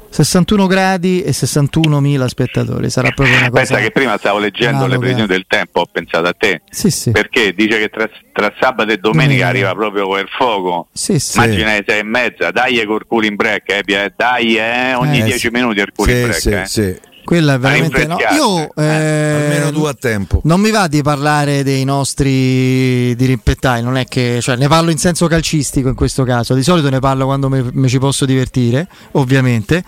61 0.09 0.67
gradi 0.67 1.21
e 1.23 1.31
61.000 1.31 2.25
spettatori. 2.27 2.89
Sarà 2.89 3.09
proprio 3.11 3.37
una 3.37 3.49
cosa. 3.49 3.63
Pensa 3.65 3.77
che 3.79 3.91
prima 3.91 4.17
stavo 4.17 4.39
leggendo 4.39 4.71
le 4.71 4.95
analoga. 4.95 4.97
previsioni 4.99 5.27
del 5.27 5.45
tempo, 5.47 5.81
ho 5.81 5.85
pensato 5.91 6.27
a 6.27 6.33
te. 6.33 6.61
Sì, 6.69 6.89
sì. 6.89 7.11
Perché 7.11 7.53
dice 7.53 7.79
che 7.79 7.89
tra, 7.89 8.09
tra 8.31 8.53
sabato 8.59 8.91
e 8.91 8.97
domenica 8.97 9.23
Domenica. 9.45 9.47
arriva 9.47 9.73
proprio 9.75 10.07
quel 10.07 10.27
fuoco. 10.29 10.87
Sì, 10.93 11.19
sì. 11.19 11.37
Immagina 11.37 11.73
le 11.73 11.83
sei 11.85 11.99
e 11.99 12.03
mezza, 12.03 12.51
dai 12.51 12.85
col 12.85 13.05
culo 13.05 13.25
in 13.25 13.35
break, 13.35 13.69
eh, 13.69 14.13
dai 14.15 14.57
eh, 14.57 14.93
ogni 14.93 15.19
Eh, 15.19 15.23
10 15.23 15.39
sì. 15.39 15.49
minuti 15.51 15.79
il 15.79 15.91
culo 15.93 16.11
in 16.11 16.21
break. 16.21 16.39
sì, 16.39 16.49
eh. 16.51 16.65
sì. 16.65 17.13
Quella 17.25 17.55
è 17.55 17.59
veramente. 17.59 18.05
No, 18.05 18.17
io 18.33 18.73
eh, 18.75 18.85
Almeno 18.85 19.71
due 19.71 19.89
a 19.89 19.93
tempo. 19.93 20.41
Non 20.43 20.61
mi 20.61 20.71
va 20.71 20.87
di 20.87 21.01
parlare 21.01 21.63
dei 21.63 21.83
nostri 21.83 23.15
dirimpettai, 23.15 23.81
non 23.81 23.97
è 23.97 24.05
che 24.05 24.39
cioè, 24.41 24.55
ne 24.55 24.67
parlo 24.67 24.91
in 24.91 24.97
senso 24.97 25.27
calcistico 25.27 25.89
in 25.89 25.95
questo 25.95 26.23
caso. 26.23 26.53
Di 26.53 26.63
solito 26.63 26.89
ne 26.89 26.99
parlo 26.99 27.25
quando 27.25 27.49
me- 27.49 27.69
mi 27.73 27.89
ci 27.89 27.99
posso 27.99 28.25
divertire, 28.25 28.87
ovviamente. 29.13 29.83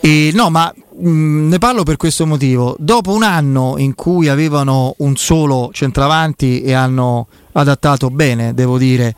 E, 0.00 0.32
no, 0.34 0.50
ma 0.50 0.72
mh, 0.98 1.48
ne 1.48 1.58
parlo 1.58 1.84
per 1.84 1.96
questo 1.96 2.26
motivo. 2.26 2.74
Dopo 2.78 3.12
un 3.12 3.22
anno 3.22 3.74
in 3.78 3.94
cui 3.94 4.28
avevano 4.28 4.94
un 4.98 5.16
solo 5.16 5.70
centravanti 5.72 6.62
e 6.62 6.72
hanno 6.72 7.28
adattato 7.52 8.10
bene, 8.10 8.52
devo 8.52 8.78
dire, 8.78 9.14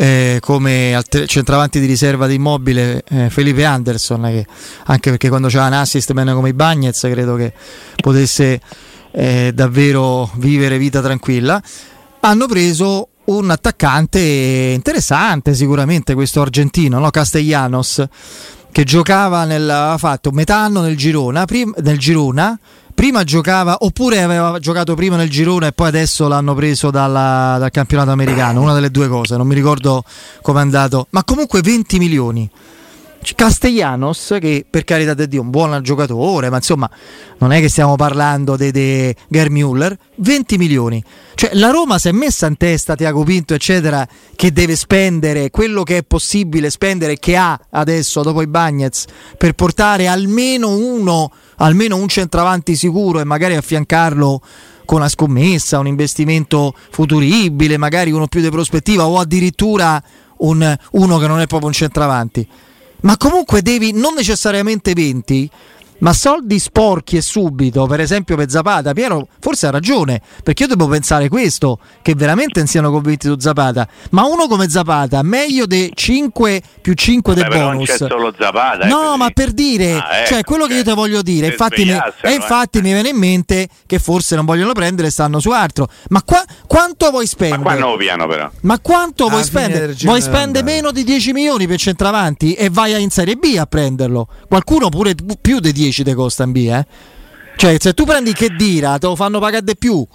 eh, 0.00 0.38
come 0.40 0.94
alter- 0.94 1.28
centravanti 1.28 1.78
di 1.78 1.84
riserva 1.84 2.26
di 2.26 2.36
immobile 2.36 3.04
eh, 3.06 3.28
Felipe 3.28 3.66
Anderson, 3.66 4.22
che 4.22 4.46
anche 4.86 5.10
perché 5.10 5.28
quando 5.28 5.48
c'era 5.48 5.66
un 5.66 5.74
assist 5.74 6.12
man 6.12 6.32
come 6.32 6.48
i 6.48 6.52
Bagnets 6.54 7.00
credo 7.00 7.36
che 7.36 7.52
potesse 8.00 8.62
eh, 9.10 9.52
davvero 9.54 10.30
vivere 10.36 10.78
vita 10.78 11.02
tranquilla. 11.02 11.62
Hanno 12.20 12.46
preso 12.46 13.08
un 13.24 13.50
attaccante 13.50 14.20
interessante, 14.74 15.52
sicuramente 15.52 16.14
questo 16.14 16.40
argentino, 16.40 16.98
no? 16.98 17.10
Castellanos, 17.10 18.02
che 18.72 18.84
giocava 18.84 19.44
nel, 19.44 19.68
aveva 19.68 19.98
fatto 19.98 20.30
metà 20.30 20.60
anno 20.60 20.80
nel 20.80 20.96
Girona, 20.96 21.44
prim- 21.44 21.78
nel 21.78 21.98
Girona 21.98 22.58
prima 23.00 23.24
giocava 23.24 23.78
oppure 23.80 24.20
aveva 24.20 24.58
giocato 24.58 24.94
prima 24.94 25.16
nel 25.16 25.30
girone 25.30 25.68
e 25.68 25.72
poi 25.72 25.88
adesso 25.88 26.28
l'hanno 26.28 26.54
preso 26.54 26.90
dalla- 26.90 27.56
dal 27.58 27.70
campionato 27.70 28.10
americano 28.10 28.60
una 28.60 28.74
delle 28.74 28.90
due 28.90 29.08
cose 29.08 29.38
non 29.38 29.46
mi 29.46 29.54
ricordo 29.54 30.04
come 30.42 30.58
è 30.58 30.62
andato. 30.62 31.06
Ma 31.08 31.24
comunque 31.24 31.62
20 31.62 31.98
milioni. 31.98 32.50
Castellanos 33.34 34.36
che 34.38 34.66
per 34.68 34.84
carità 34.84 35.14
di 35.14 35.28
Dio 35.28 35.40
è 35.40 35.44
un 35.44 35.50
buon 35.50 35.78
giocatore 35.82 36.50
ma 36.50 36.56
insomma 36.56 36.90
non 37.38 37.52
è 37.52 37.60
che 37.60 37.68
stiamo 37.70 37.96
parlando 37.96 38.56
di 38.56 38.70
de 38.70 39.16
Gerd 39.28 39.50
Müller. 39.50 39.94
20 40.16 40.58
milioni. 40.58 41.02
Cioè 41.34 41.54
la 41.54 41.70
Roma 41.70 41.98
si 41.98 42.08
è 42.08 42.12
messa 42.12 42.46
in 42.48 42.58
testa 42.58 42.96
Tiago 42.96 43.24
Pinto 43.24 43.54
eccetera 43.54 44.06
che 44.36 44.52
deve 44.52 44.76
spendere 44.76 45.48
quello 45.48 45.84
che 45.84 45.96
è 45.96 46.02
possibile 46.02 46.68
spendere 46.68 47.18
che 47.18 47.34
ha 47.36 47.58
adesso 47.70 48.20
dopo 48.20 48.42
i 48.42 48.46
Bagnets 48.46 49.06
per 49.38 49.54
portare 49.54 50.06
almeno 50.06 50.76
uno 50.76 51.30
almeno 51.60 51.96
un 51.96 52.08
centravanti 52.08 52.74
sicuro 52.74 53.20
e 53.20 53.24
magari 53.24 53.54
affiancarlo 53.54 54.40
con 54.84 54.98
una 54.98 55.08
scommessa, 55.08 55.78
un 55.78 55.86
investimento 55.86 56.74
futuribile, 56.90 57.76
magari 57.76 58.10
uno 58.10 58.26
più 58.26 58.40
di 58.40 58.50
prospettiva 58.50 59.06
o 59.06 59.18
addirittura 59.18 60.02
un- 60.38 60.76
uno 60.92 61.18
che 61.18 61.26
non 61.26 61.40
è 61.40 61.46
proprio 61.46 61.68
un 61.68 61.74
centravanti. 61.74 62.46
Ma 63.02 63.16
comunque 63.16 63.62
devi 63.62 63.92
non 63.92 64.14
necessariamente 64.14 64.92
20, 64.92 65.48
ma 66.00 66.12
soldi 66.12 66.58
sporchi 66.58 67.16
e 67.16 67.22
subito, 67.22 67.86
per 67.86 68.00
esempio 68.00 68.36
per 68.36 68.50
Zapata, 68.50 68.92
Piero 68.92 69.26
forse 69.40 69.66
ha 69.66 69.70
ragione, 69.70 70.20
perché 70.42 70.64
io 70.64 70.68
devo 70.68 70.86
pensare 70.88 71.28
questo, 71.28 71.78
che 72.02 72.14
veramente 72.14 72.58
non 72.58 72.68
siano 72.68 72.90
convinti 72.90 73.26
su 73.28 73.36
Zapata, 73.38 73.86
ma 74.10 74.24
uno 74.24 74.46
come 74.46 74.68
Zapata, 74.68 75.22
meglio 75.22 75.66
dei 75.66 75.90
5 75.94 76.62
più 76.80 76.92
5 76.94 77.34
del 77.34 77.46
bonus. 77.48 77.88
non 77.88 77.96
c'è 77.98 78.06
solo 78.08 78.34
Zapata. 78.38 78.84
eh, 78.84 78.88
No, 78.88 79.16
ma 79.16 79.30
per 79.30 79.52
dire, 79.52 79.92
Ah, 79.92 80.18
ecco, 80.18 80.26
cioè 80.28 80.44
quello 80.44 80.66
che 80.66 80.74
io 80.74 80.82
ti 80.84 80.92
voglio 80.92 81.22
dire, 81.22 81.46
infatti, 81.48 81.84
mi, 81.84 81.90
e 81.92 82.02
eh. 82.22 82.34
infatti 82.34 82.80
mi 82.80 82.92
viene 82.92 83.10
in 83.10 83.16
mente 83.16 83.68
che 83.86 83.98
forse 83.98 84.36
non 84.36 84.44
vogliono 84.44 84.72
prendere 84.72 85.10
stanno 85.10 85.38
su 85.40 85.50
altro. 85.50 85.88
Ma 86.08 86.22
qua, 86.22 86.42
quanto 86.66 87.10
vuoi 87.10 87.24
Ma 87.24 87.28
spendere? 87.28 87.62
qua 87.62 87.74
nuovo 87.74 87.96
piano 87.96 88.26
però. 88.26 88.50
Ma 88.62 88.78
quanto 88.80 89.24
Alla 89.24 89.32
vuoi 89.32 89.44
spendere? 89.44 89.94
Vuoi 90.02 90.22
spendere 90.22 90.64
meno 90.64 90.90
di 90.90 91.04
10 91.04 91.32
milioni 91.32 91.66
per 91.66 91.78
centravanti 91.78 92.54
e 92.54 92.70
vai 92.70 93.00
in 93.02 93.10
Serie 93.10 93.36
B 93.36 93.56
a 93.58 93.66
prenderlo? 93.66 94.26
Qualcuno 94.48 94.88
pure 94.88 95.14
più 95.40 95.60
di 95.60 95.72
10 95.72 95.89
te 95.92 96.14
costa 96.14 96.44
in 96.44 96.52
B, 96.52 96.56
eh? 96.70 96.86
Cioè, 97.56 97.76
se 97.78 97.92
tu 97.94 98.04
prendi 98.04 98.32
che 98.32 98.48
dira, 98.56 98.96
te 98.98 99.06
lo 99.06 99.16
fanno 99.16 99.38
pagare 99.38 99.62
di 99.64 99.76
più. 99.76 100.06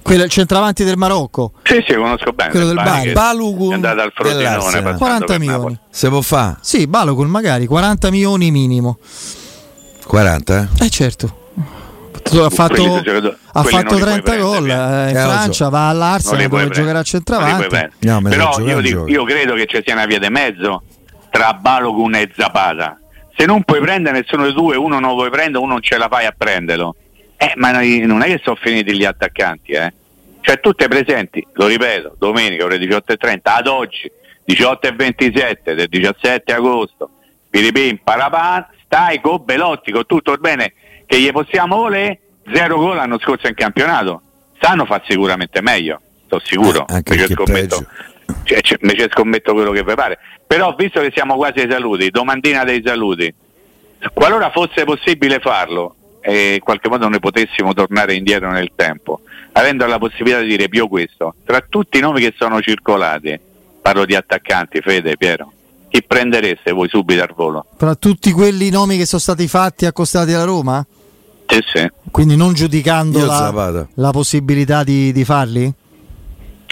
Quello 0.00 0.22
il 0.24 0.30
centravanti 0.30 0.84
del 0.84 0.96
Marocco. 0.96 1.52
Sì, 1.64 1.84
sì, 1.86 1.94
conosco 1.94 2.32
bene. 2.32 2.50
Quello 2.50 2.66
del 2.66 2.76
Bari 2.76 3.12
Balogun 3.12 3.72
È 3.72 3.74
andato 3.74 4.00
al 4.00 4.12
Frosinone. 4.14 4.42
dell'Arsenal. 4.44 4.82
passando 4.82 4.98
40 4.98 5.26
per 5.26 5.38
milioni. 5.38 5.58
Napoli. 5.60 5.78
Se 5.90 6.08
può 6.08 6.20
fare? 6.22 6.56
Sì, 6.62 6.86
Balogun 6.86 7.28
magari 7.28 7.66
40 7.66 8.10
milioni 8.10 8.50
minimo. 8.50 8.98
40, 10.06 10.68
eh? 10.80 10.84
Eh 10.86 10.88
certo. 10.90 11.36
Ha 11.60 12.20
fatto, 12.20 12.44
ha 12.44 12.50
fatto 12.50 12.82
non 12.82 13.02
li 13.02 13.84
puoi 13.84 14.00
30 14.00 14.36
gol 14.36 14.70
eh, 14.70 15.10
in 15.10 15.16
Eh, 15.16 15.20
so. 15.20 15.28
Francia, 15.28 15.68
va 15.68 15.88
all'Arsenal 15.88 16.48
dove 16.48 16.68
giocherà 16.70 16.98
a 16.98 17.02
centravanti. 17.02 17.76
No, 18.00 18.20
Però 18.22 18.58
io, 18.60 18.80
dico- 18.80 19.06
io 19.06 19.24
credo 19.24 19.54
che 19.54 19.66
ci 19.66 19.80
sia 19.84 19.94
una 19.94 20.06
via 20.06 20.18
di 20.18 20.28
mezzo 20.28 20.82
tra 21.30 21.52
Balogun 21.54 22.14
e 22.16 22.30
Zapata. 22.36 22.98
Se 23.38 23.46
non 23.46 23.62
puoi 23.62 23.78
prendere 23.78 24.18
nessuno 24.18 24.42
dei 24.42 24.52
due, 24.52 24.74
uno 24.74 24.98
non 24.98 25.10
lo 25.10 25.14
vuoi 25.14 25.30
prendere, 25.30 25.62
uno 25.62 25.74
non 25.74 25.80
ce 25.80 25.96
la 25.96 26.08
fai 26.08 26.26
a 26.26 26.34
prenderlo. 26.36 26.96
Eh, 27.36 27.52
ma 27.54 27.70
non 27.70 28.22
è 28.22 28.26
che 28.26 28.40
sono 28.42 28.56
finiti 28.56 28.96
gli 28.96 29.04
attaccanti, 29.04 29.70
eh. 29.70 29.92
Cioè 30.40 30.58
tutte 30.58 30.88
presenti, 30.88 31.46
lo 31.52 31.68
ripeto, 31.68 32.16
domenica 32.18 32.64
ore 32.64 32.78
18.30, 32.78 33.38
ad 33.42 33.66
oggi, 33.68 34.10
18.27 34.44 35.72
del 35.72 35.86
17 35.86 36.52
agosto, 36.52 37.10
Piripin, 37.48 38.00
Parapan, 38.02 38.66
stai 38.84 39.20
con 39.20 39.44
Belotti, 39.44 39.92
con 39.92 40.04
tutto 40.04 40.32
il 40.32 40.40
bene 40.40 40.72
che 41.06 41.20
gli 41.20 41.30
possiamo 41.30 41.76
volere, 41.76 42.18
zero 42.52 42.78
gol 42.78 42.96
l'anno 42.96 43.20
scorso 43.20 43.46
in 43.46 43.54
campionato. 43.54 44.20
Sanno 44.60 44.84
fa 44.84 45.00
sicuramente 45.06 45.62
meglio, 45.62 46.00
sono 46.26 46.40
sicuro. 46.44 46.80
Eh, 46.88 46.94
anche 46.94 47.14
Invece 47.14 47.34
perché 47.34 47.52
scommetto, 47.52 47.86
cioè, 48.44 48.60
cioè, 48.60 48.78
invece 48.80 49.08
scommetto 49.10 49.52
quello 49.52 49.70
che 49.70 49.82
vi 49.82 49.94
pare. 49.94 50.18
Però 50.46 50.74
visto 50.74 51.00
che 51.00 51.10
siamo 51.12 51.36
quasi 51.36 51.60
ai 51.60 51.70
saluti, 51.70 52.10
domandina 52.10 52.64
dei 52.64 52.82
saluti, 52.84 53.32
qualora 54.12 54.50
fosse 54.50 54.84
possibile 54.84 55.38
farlo 55.38 55.94
e 56.20 56.54
in 56.54 56.60
qualche 56.60 56.88
modo 56.88 57.08
noi 57.08 57.20
potessimo 57.20 57.72
tornare 57.72 58.14
indietro 58.14 58.50
nel 58.50 58.72
tempo, 58.74 59.20
avendo 59.52 59.86
la 59.86 59.98
possibilità 59.98 60.40
di 60.40 60.48
dire 60.48 60.68
più 60.68 60.88
questo, 60.88 61.34
tra 61.44 61.60
tutti 61.66 61.98
i 61.98 62.00
nomi 62.00 62.20
che 62.20 62.34
sono 62.36 62.60
circolati, 62.60 63.38
parlo 63.80 64.04
di 64.04 64.14
attaccanti, 64.14 64.80
Fede, 64.80 65.16
Piero, 65.16 65.52
chi 65.88 66.02
prendereste 66.02 66.72
voi 66.72 66.88
subito 66.88 67.22
al 67.22 67.32
volo? 67.34 67.66
Tra 67.76 67.94
tutti 67.94 68.30
quelli 68.32 68.70
nomi 68.70 68.96
che 68.96 69.06
sono 69.06 69.20
stati 69.20 69.48
fatti 69.48 69.86
accostati 69.86 70.32
alla 70.32 70.44
Roma? 70.44 70.84
Sì, 71.46 71.60
sì, 71.72 71.90
Quindi 72.10 72.36
non 72.36 72.52
giudicando 72.52 73.24
la, 73.24 73.86
la 73.94 74.10
possibilità 74.10 74.84
di, 74.84 75.12
di 75.12 75.24
farli? 75.24 75.72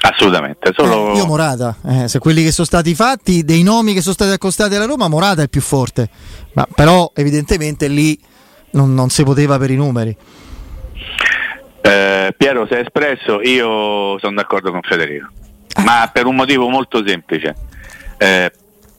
Assolutamente. 0.03 0.73
Solo... 0.75 1.13
Eh, 1.13 1.17
io 1.17 1.27
Morata, 1.27 1.77
eh, 1.87 2.09
se 2.09 2.19
quelli 2.19 2.43
che 2.43 2.53
sono 2.53 2.67
stati 2.67 2.95
fatti, 2.95 3.45
dei 3.45 3.63
nomi 3.63 3.95
che 3.95 4.01
sono 4.01 4.15
stati 4.15 4.33
accostati 4.33 4.75
alla 4.75 4.87
Roma, 4.87 5.09
Morata 5.09 5.41
è 5.41 5.45
il 5.45 5.51
più 5.51 5.61
forte. 5.61 6.09
Ma 6.53 6.67
però 6.75 7.11
evidentemente 7.15 7.89
lì 7.89 8.19
non, 8.73 8.95
non 8.95 9.09
si 9.11 9.23
poteva 9.25 9.59
per 9.59 9.71
i 9.71 9.77
numeri. 9.77 10.17
Eh, 11.81 12.35
Piero 12.37 12.67
si 12.67 12.75
è 12.75 12.79
espresso, 12.79 13.41
io 13.43 14.19
sono 14.19 14.35
d'accordo 14.35 14.71
con 14.73 14.81
Federico, 14.83 15.29
ma 15.85 16.11
per 16.13 16.27
un 16.27 16.35
motivo 16.35 16.69
molto 16.69 17.03
semplice, 17.07 17.55
Eh, 18.19 18.51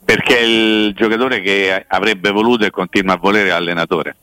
perché 0.05 0.37
è 0.37 0.43
il 0.43 0.93
giocatore 0.95 1.41
che 1.41 1.85
avrebbe 1.85 2.31
voluto 2.31 2.63
e 2.63 2.69
continua 2.69 3.15
a 3.15 3.17
volere 3.17 3.49
l'allenatore 3.49 4.15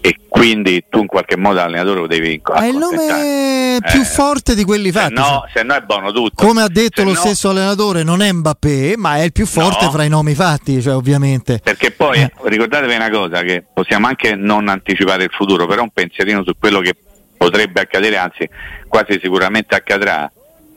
e 0.00 0.16
quindi 0.28 0.84
tu 0.88 1.00
in 1.00 1.06
qualche 1.06 1.36
modo 1.36 1.56
l'allenatore 1.56 2.00
lo 2.00 2.06
devi 2.06 2.40
È 2.42 2.64
il 2.64 2.76
nome 2.76 2.96
accontentare. 3.06 3.78
più 3.90 4.00
Eh, 4.00 4.04
forte 4.04 4.54
di 4.54 4.64
quelli 4.64 4.90
se 4.92 4.98
fatti. 5.00 5.14
no, 5.14 5.44
se 5.52 5.62
no 5.62 5.74
è 5.74 5.80
buono 5.80 6.12
tutto. 6.12 6.44
Come 6.46 6.62
ha 6.62 6.68
detto 6.68 7.00
Se 7.00 7.04
lo 7.04 7.12
no- 7.12 7.18
stesso 7.18 7.50
allenatore, 7.50 8.02
non 8.04 8.22
è 8.22 8.30
Mbappé, 8.32 8.94
ma 8.96 9.16
è 9.16 9.22
il 9.22 9.32
più 9.32 9.46
forte 9.46 9.86
No. 9.86 9.90
fra 9.90 10.04
i 10.04 10.08
nomi 10.08 10.34
fatti, 10.34 10.80
cioè 10.80 10.94
ovviamente. 10.94 11.58
Perché 11.62 11.90
poi 11.90 12.20
Eh. 12.20 12.32
ricordatevi 12.44 12.94
una 12.94 13.10
cosa, 13.10 13.42
che 13.42 13.64
possiamo 13.72 14.06
anche 14.06 14.34
non 14.36 14.68
anticipare 14.68 15.24
il 15.24 15.30
futuro, 15.32 15.66
però 15.66 15.82
un 15.82 15.90
pensierino 15.90 16.42
su 16.44 16.52
quello 16.58 16.80
che 16.80 16.94
potrebbe 17.36 17.80
accadere, 17.80 18.16
anzi 18.16 18.48
quasi 18.86 19.18
sicuramente 19.22 19.74
accadrà, 19.74 20.30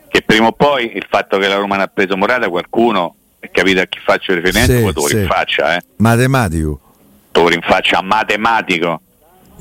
che 0.10 0.22
prima 0.24 0.48
o 0.48 0.52
poi 0.52 0.92
il 0.96 1.06
fatto 1.10 1.38
che 1.38 1.48
la 1.48 1.56
Roma 1.56 1.78
ne 1.78 1.84
ha 1.84 1.88
preso 1.88 2.18
Morata, 2.18 2.50
qualcuno, 2.50 3.16
capite 3.52 3.82
a 3.82 3.86
chi 3.86 4.00
faccio 4.04 4.34
riferimento, 4.34 4.72
Sì, 4.74 4.94
lo 4.94 5.02
sì. 5.08 5.16
rinfaccia, 5.18 5.76
eh? 5.78 5.82
Matematico. 5.98 6.80
te 7.32 7.40
lo 7.42 7.48
rinfaccia 7.48 8.02
matematico, 8.02 9.02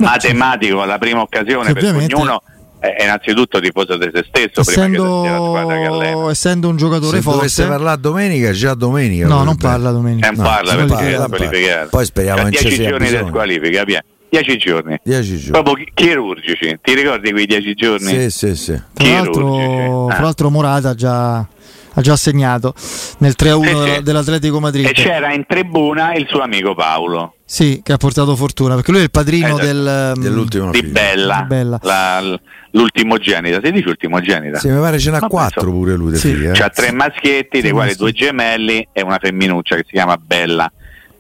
matematico 0.01 0.83
alla 0.83 0.99
prima 0.99 1.21
occasione, 1.21 1.73
perché 1.73 1.89
ognuno 1.91 2.43
è 2.79 3.03
innanzitutto 3.03 3.61
tifoso 3.61 3.97
di 3.99 4.11
se 4.13 4.25
stesso 4.27 4.63
prima 4.65 4.87
che 4.87 4.95
sia 4.95 5.31
la 5.31 5.37
squadra 5.37 5.77
che 5.77 5.85
allena. 5.85 6.05
Essendo, 6.07 6.31
essendo 6.31 6.69
un 6.69 6.77
giocatore 6.77 7.19
Se 7.19 7.23
dovesse 7.31 7.63
forte, 7.63 7.71
parlare 7.77 8.01
domenica, 8.01 8.53
già 8.53 8.75
domenica. 8.75 9.27
no, 9.27 9.43
non 9.45 9.57
parla 9.57 9.91
domenica. 9.91 10.29
Eh, 10.29 10.37
No, 10.37 10.43
parla 10.43 10.71
si 10.71 10.77
perché 10.77 10.95
parla, 11.17 11.29
parla. 11.29 11.87
Poi 11.91 12.05
speriamo 12.05 12.43
che 12.45 12.51
ci 12.57 12.63
10 12.65 12.75
sia 12.77 12.89
giorni 12.89 13.09
di 13.11 13.17
squalifica, 13.29 13.85
via. 13.85 14.05
10 14.31 14.57
giorni. 14.59 15.01
10 15.03 15.29
giorni. 15.39 15.51
Proprio 15.51 15.75
chi- 15.75 15.91
chirurgici, 15.93 16.79
ti 16.81 16.95
ricordi 16.95 17.33
quei 17.33 17.47
10 17.47 17.75
giorni? 17.75 18.07
Sì, 18.07 18.31
sì, 18.31 18.55
sì. 18.57 18.81
Tra 18.95 19.09
l'altro, 19.09 19.51
chirurgici. 19.57 20.07
tra 20.15 20.21
l'altro 20.23 20.51
Morata 20.51 20.89
ha 20.91 20.95
già, 20.95 21.47
ha 21.95 22.01
già 22.01 22.17
segnato 22.17 22.75
nel 23.19 23.35
3-1 23.37 23.63
Sì, 23.63 23.69
sì. 23.69 23.75
della- 23.85 24.01
dell'Atletico 24.01 24.61
Madrid. 24.61 24.87
E 24.87 24.93
c'era 24.93 25.33
in 25.33 25.45
tribuna 25.47 26.15
il 26.15 26.27
suo 26.29 26.41
amico 26.41 26.75
Paolo 26.75 27.35
Sì, 27.45 27.81
che 27.83 27.93
ha 27.93 27.97
portato 27.97 28.37
fortuna, 28.37 28.75
perché 28.77 28.91
lui 28.93 29.01
è 29.01 29.05
il 29.05 29.11
padrino 29.11 29.49
Esatto. 29.59 29.65
del, 29.67 30.13
um, 30.17 30.23
Dell'ultimo 30.23 30.71
di. 30.71 30.83
Bella, 30.83 31.39
Di 31.41 31.47
Bella. 31.49 31.79
la- 31.83 32.41
l'ultimogenita. 32.73 33.61
Si 33.63 33.73
dice 33.73 33.89
ultimogenita? 33.89 34.59
Sì, 34.59 34.69
mi 34.69 34.79
pare 34.81 34.99
ce 34.99 35.11
n'ha 35.11 35.19
Ma 35.21 35.27
4 35.29 35.61
penso- 35.61 35.77
pure 35.79 35.95
lui, 35.97 36.11
dei 36.13 36.21
Sì. 36.21 36.29
figli, 36.33 36.47
eh. 36.47 36.53
C'ha 36.53 36.69
tre 36.69 36.93
maschietti, 36.93 37.49
dei 37.51 37.61
Tre 37.63 37.71
quali 37.73 37.89
maschietti. 37.91 37.99
due 37.99 38.13
gemelli 38.13 38.89
e 38.93 39.03
una 39.03 39.19
femminuccia 39.21 39.75
che 39.77 39.83
si 39.87 39.93
chiama 39.93 40.17
Bella. 40.17 40.71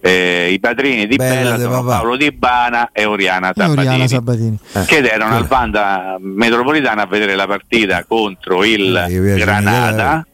Eh, 0.02 0.50
I 0.52 0.60
padrini 0.60 1.06
di 1.06 1.16
Bella 1.16 1.56
Bella, 1.56 1.58
sono. 1.58 1.84
Paolo 1.84 2.16
Di 2.16 2.32
Bana 2.32 2.88
e 2.90 3.04
Oriana 3.04 3.52
e 3.52 3.64
Oriana 3.64 4.06
Sabatini. 4.06 4.08
Sabatini. 4.08 4.58
Eh. 4.72 4.84
che 4.86 4.96
erano 5.12 5.34
Eh. 5.34 5.36
al 5.38 5.46
Vanda 5.46 6.16
Metropolitana 6.18 7.02
a 7.02 7.06
vedere 7.06 7.34
la 7.34 7.46
partita 7.46 8.04
contro 8.08 8.64
il 8.64 8.96
Eh, 8.96 9.34
Granada 9.36 10.24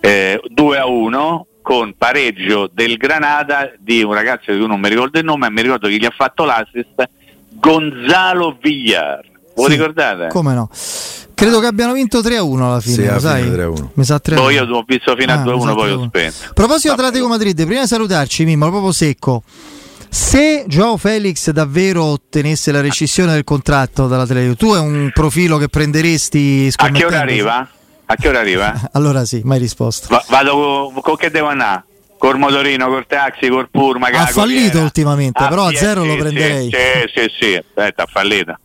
eh, 0.00 0.40
2 0.48 0.78
a 0.78 0.86
1 0.86 1.46
con 1.62 1.94
pareggio 1.98 2.70
del 2.72 2.96
Granada 2.96 3.72
di 3.78 4.02
un 4.02 4.12
ragazzo 4.14 4.52
di 4.52 4.58
cui 4.58 4.66
non 4.68 4.78
mi 4.80 4.88
ricordo 4.88 5.18
il 5.18 5.24
nome, 5.24 5.48
ma 5.48 5.50
mi 5.50 5.62
ricordo 5.62 5.88
chi 5.88 5.98
gli 5.98 6.04
ha 6.04 6.12
fatto 6.16 6.44
l'assist, 6.44 7.08
Gonzalo 7.60 8.56
Villar. 8.60 9.20
Voi 9.54 9.70
Sì, 9.70 9.76
ricordate? 9.76 10.28
Come 10.28 10.54
no? 10.54 10.68
Credo 11.34 11.60
che 11.60 11.66
abbiano 11.66 11.92
vinto 11.92 12.20
3-1 12.20 12.62
alla 12.62 12.80
fine, 12.80 12.94
Sì, 12.94 13.06
alla 13.06 13.18
sai? 13.18 13.42
fine 13.42 13.56
3-1. 13.56 13.88
Mi 13.94 14.04
sa 14.04 14.20
3-1. 14.24 14.34
Boh, 14.36 14.50
io 14.50 14.64
ho 14.64 14.84
visto 14.86 15.14
fino 15.18 15.32
a 15.32 15.40
Ah, 15.40 15.42
2 15.42 15.52
mi 15.54 15.60
1 15.60 15.68
sa 15.70 15.74
poi 15.74 15.90
ho 15.90 15.96
3-1. 15.98 16.06
spento. 16.08 16.36
A 16.48 16.52
proposito 16.52 16.88
Vabbè. 16.94 17.02
Atletico 17.06 17.28
Madrid, 17.28 17.64
prima 17.66 17.80
di 17.82 17.86
salutarci, 17.86 18.44
Mimmo, 18.44 18.68
proprio 18.70 18.92
secco. 18.92 19.42
Se 20.08 20.64
Joao 20.68 20.96
Felix 20.96 21.50
davvero 21.50 22.04
ottenesse 22.04 22.70
la 22.72 22.80
rescissione 22.80 23.32
del 23.32 23.44
contratto 23.44 24.06
dall'Atletico, 24.06 24.54
tu 24.54 24.72
è 24.74 24.78
un 24.78 25.10
profilo 25.12 25.58
che 25.58 25.68
prenderesti 25.68 26.70
A 26.76 26.88
che 26.90 27.04
ora 27.04 27.20
arriva? 27.20 27.68
A 28.06 28.14
che 28.16 28.28
ora 28.28 28.40
arriva? 28.40 28.72
Allora 28.92 29.24
sì, 29.24 29.40
mai 29.44 29.58
risposto. 29.58 30.06
Va- 30.10 30.24
vado 30.28 30.90
co- 30.94 31.00
con 31.00 31.16
che 31.16 31.30
devo 31.30 31.48
andare? 31.48 31.84
Col 32.18 32.38
motorino, 32.38 32.88
col 32.88 33.06
taxi, 33.06 33.48
col 33.48 33.68
pullman. 33.70 34.14
Ha 34.14 34.18
con 34.24 34.26
fallito 34.28 34.60
corriera? 34.62 34.82
ultimamente, 34.84 35.42
Ah, 35.42 35.48
però 35.48 35.66
a 35.66 35.68
sì, 35.70 35.76
zero 35.76 36.02
sì, 36.02 36.08
lo 36.08 36.16
prenderei. 36.16 36.70
Sì, 36.70 37.20
sì, 37.20 37.30
sì, 37.38 37.54
aspetta, 37.56 38.02
ha 38.04 38.06
fallito. 38.06 38.58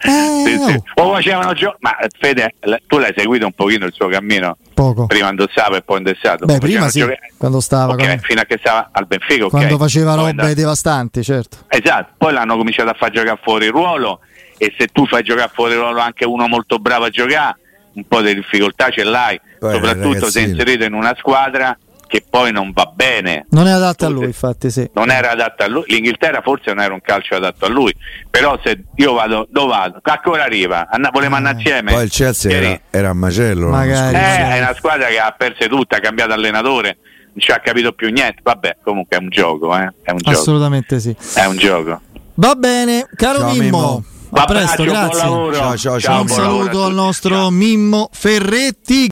Eh, 0.00 0.42
Sì, 0.44 0.58
sì. 0.64 0.80
oh. 0.96 1.02
O 1.08 1.12
facevano 1.12 1.52
gio- 1.54 1.76
Ma 1.80 1.96
Fede, 2.18 2.54
tu 2.86 2.98
l'hai 2.98 3.12
seguito 3.16 3.46
un 3.46 3.52
pochino 3.52 3.84
il 3.86 3.92
suo 3.92 4.06
cammino? 4.08 4.56
Poco. 4.72 5.06
Prima 5.06 5.28
indossava 5.28 5.76
e 5.76 5.82
poi 5.82 5.98
indossato. 5.98 6.46
Beh, 6.46 6.58
prima 6.58 6.88
sì, 6.88 7.00
gioca- 7.00 7.16
quando 7.36 7.60
stava, 7.60 7.92
Ok, 7.92 7.98
quando, 8.04 8.22
fino 8.22 8.40
a 8.40 8.44
che 8.44 8.58
stava 8.60 8.88
al 8.92 9.06
Benfica, 9.06 9.44
ok. 9.44 9.50
quando 9.50 9.76
faceva 9.76 10.10
Poi 10.10 10.16
robe 10.18 10.30
andava- 10.30 10.54
devastanti, 10.54 11.22
certo. 11.24 11.58
Esatto, 11.68 12.12
poi 12.16 12.32
l'hanno 12.32 12.56
cominciato 12.56 12.90
a 12.90 12.94
far 12.96 13.10
giocare 13.10 13.38
fuori 13.42 13.66
ruolo 13.68 14.20
e 14.56 14.72
se 14.78 14.86
tu 14.86 15.04
fai 15.06 15.22
giocare 15.24 15.50
fuori 15.52 15.74
ruolo 15.74 16.00
anche 16.00 16.24
uno 16.24 16.46
molto 16.46 16.78
bravo 16.78 17.04
a 17.04 17.10
giocare, 17.10 17.58
un 17.98 18.04
po' 18.06 18.22
di 18.22 18.34
difficoltà 18.34 18.90
ce 18.90 19.04
l'hai, 19.04 19.40
poi, 19.58 19.74
soprattutto 19.74 20.12
ragazzino. 20.14 20.30
se 20.30 20.40
inserito 20.40 20.84
in 20.84 20.94
una 20.94 21.14
squadra 21.18 21.76
che 22.06 22.24
poi 22.28 22.52
non 22.52 22.72
va 22.72 22.90
bene. 22.92 23.46
Non 23.50 23.66
è 23.66 23.70
adatta 23.70 24.06
a 24.06 24.08
lui, 24.08 24.24
infatti, 24.24 24.70
sì. 24.70 24.88
Non 24.94 25.10
era 25.10 25.32
adatta 25.32 25.64
a 25.64 25.68
lui. 25.68 25.84
L'Inghilterra 25.88 26.40
forse 26.40 26.72
non 26.72 26.82
era 26.82 26.94
un 26.94 27.02
calcio 27.02 27.34
adatto 27.34 27.66
a 27.66 27.68
lui, 27.68 27.92
però 28.30 28.58
se 28.64 28.84
io 28.96 29.12
vado, 29.12 29.46
dove 29.50 29.68
vado? 29.68 30.00
Ancora 30.02 30.44
arriva, 30.44 30.88
Anna, 30.90 31.10
volevamo 31.12 31.34
eh, 31.34 31.38
andare 31.38 31.56
insieme. 31.58 31.92
Poi 31.92 32.04
il 32.04 32.10
Chelsea 32.10 32.50
era, 32.50 32.80
era, 32.90 33.08
a 33.10 33.12
macello. 33.12 33.68
Magari, 33.68 34.16
eh, 34.16 34.56
è 34.56 34.58
una 34.58 34.74
squadra 34.74 35.08
che 35.08 35.18
ha 35.18 35.34
perso 35.36 35.66
tutta, 35.66 35.96
ha 35.96 36.00
cambiato 36.00 36.32
allenatore, 36.32 36.96
non 37.26 37.38
ci 37.38 37.50
ha 37.50 37.58
capito 37.58 37.92
più 37.92 38.08
niente. 38.10 38.40
Vabbè, 38.42 38.78
comunque 38.82 39.18
è 39.18 39.20
un 39.20 39.28
gioco, 39.28 39.76
eh. 39.76 39.92
è 40.02 40.10
un 40.10 40.20
Assolutamente 40.24 40.96
gioco. 40.98 41.16
sì. 41.20 41.38
È 41.38 41.44
un 41.44 41.56
gioco. 41.56 42.00
Va 42.34 42.54
bene, 42.54 43.06
caro 43.16 43.40
Ciao, 43.40 43.52
Mimmo. 43.52 43.62
Mimmo. 43.62 44.04
A 44.30 44.44
presto, 44.44 44.84
grazie. 44.84 45.18
Ciao, 45.20 45.76
ciao, 45.76 46.00
ciao, 46.00 46.20
Un 46.20 46.28
saluto 46.28 46.84
al 46.84 46.94
nostro 46.94 47.50
Mimmo 47.50 48.10
Ferretti. 48.12 49.06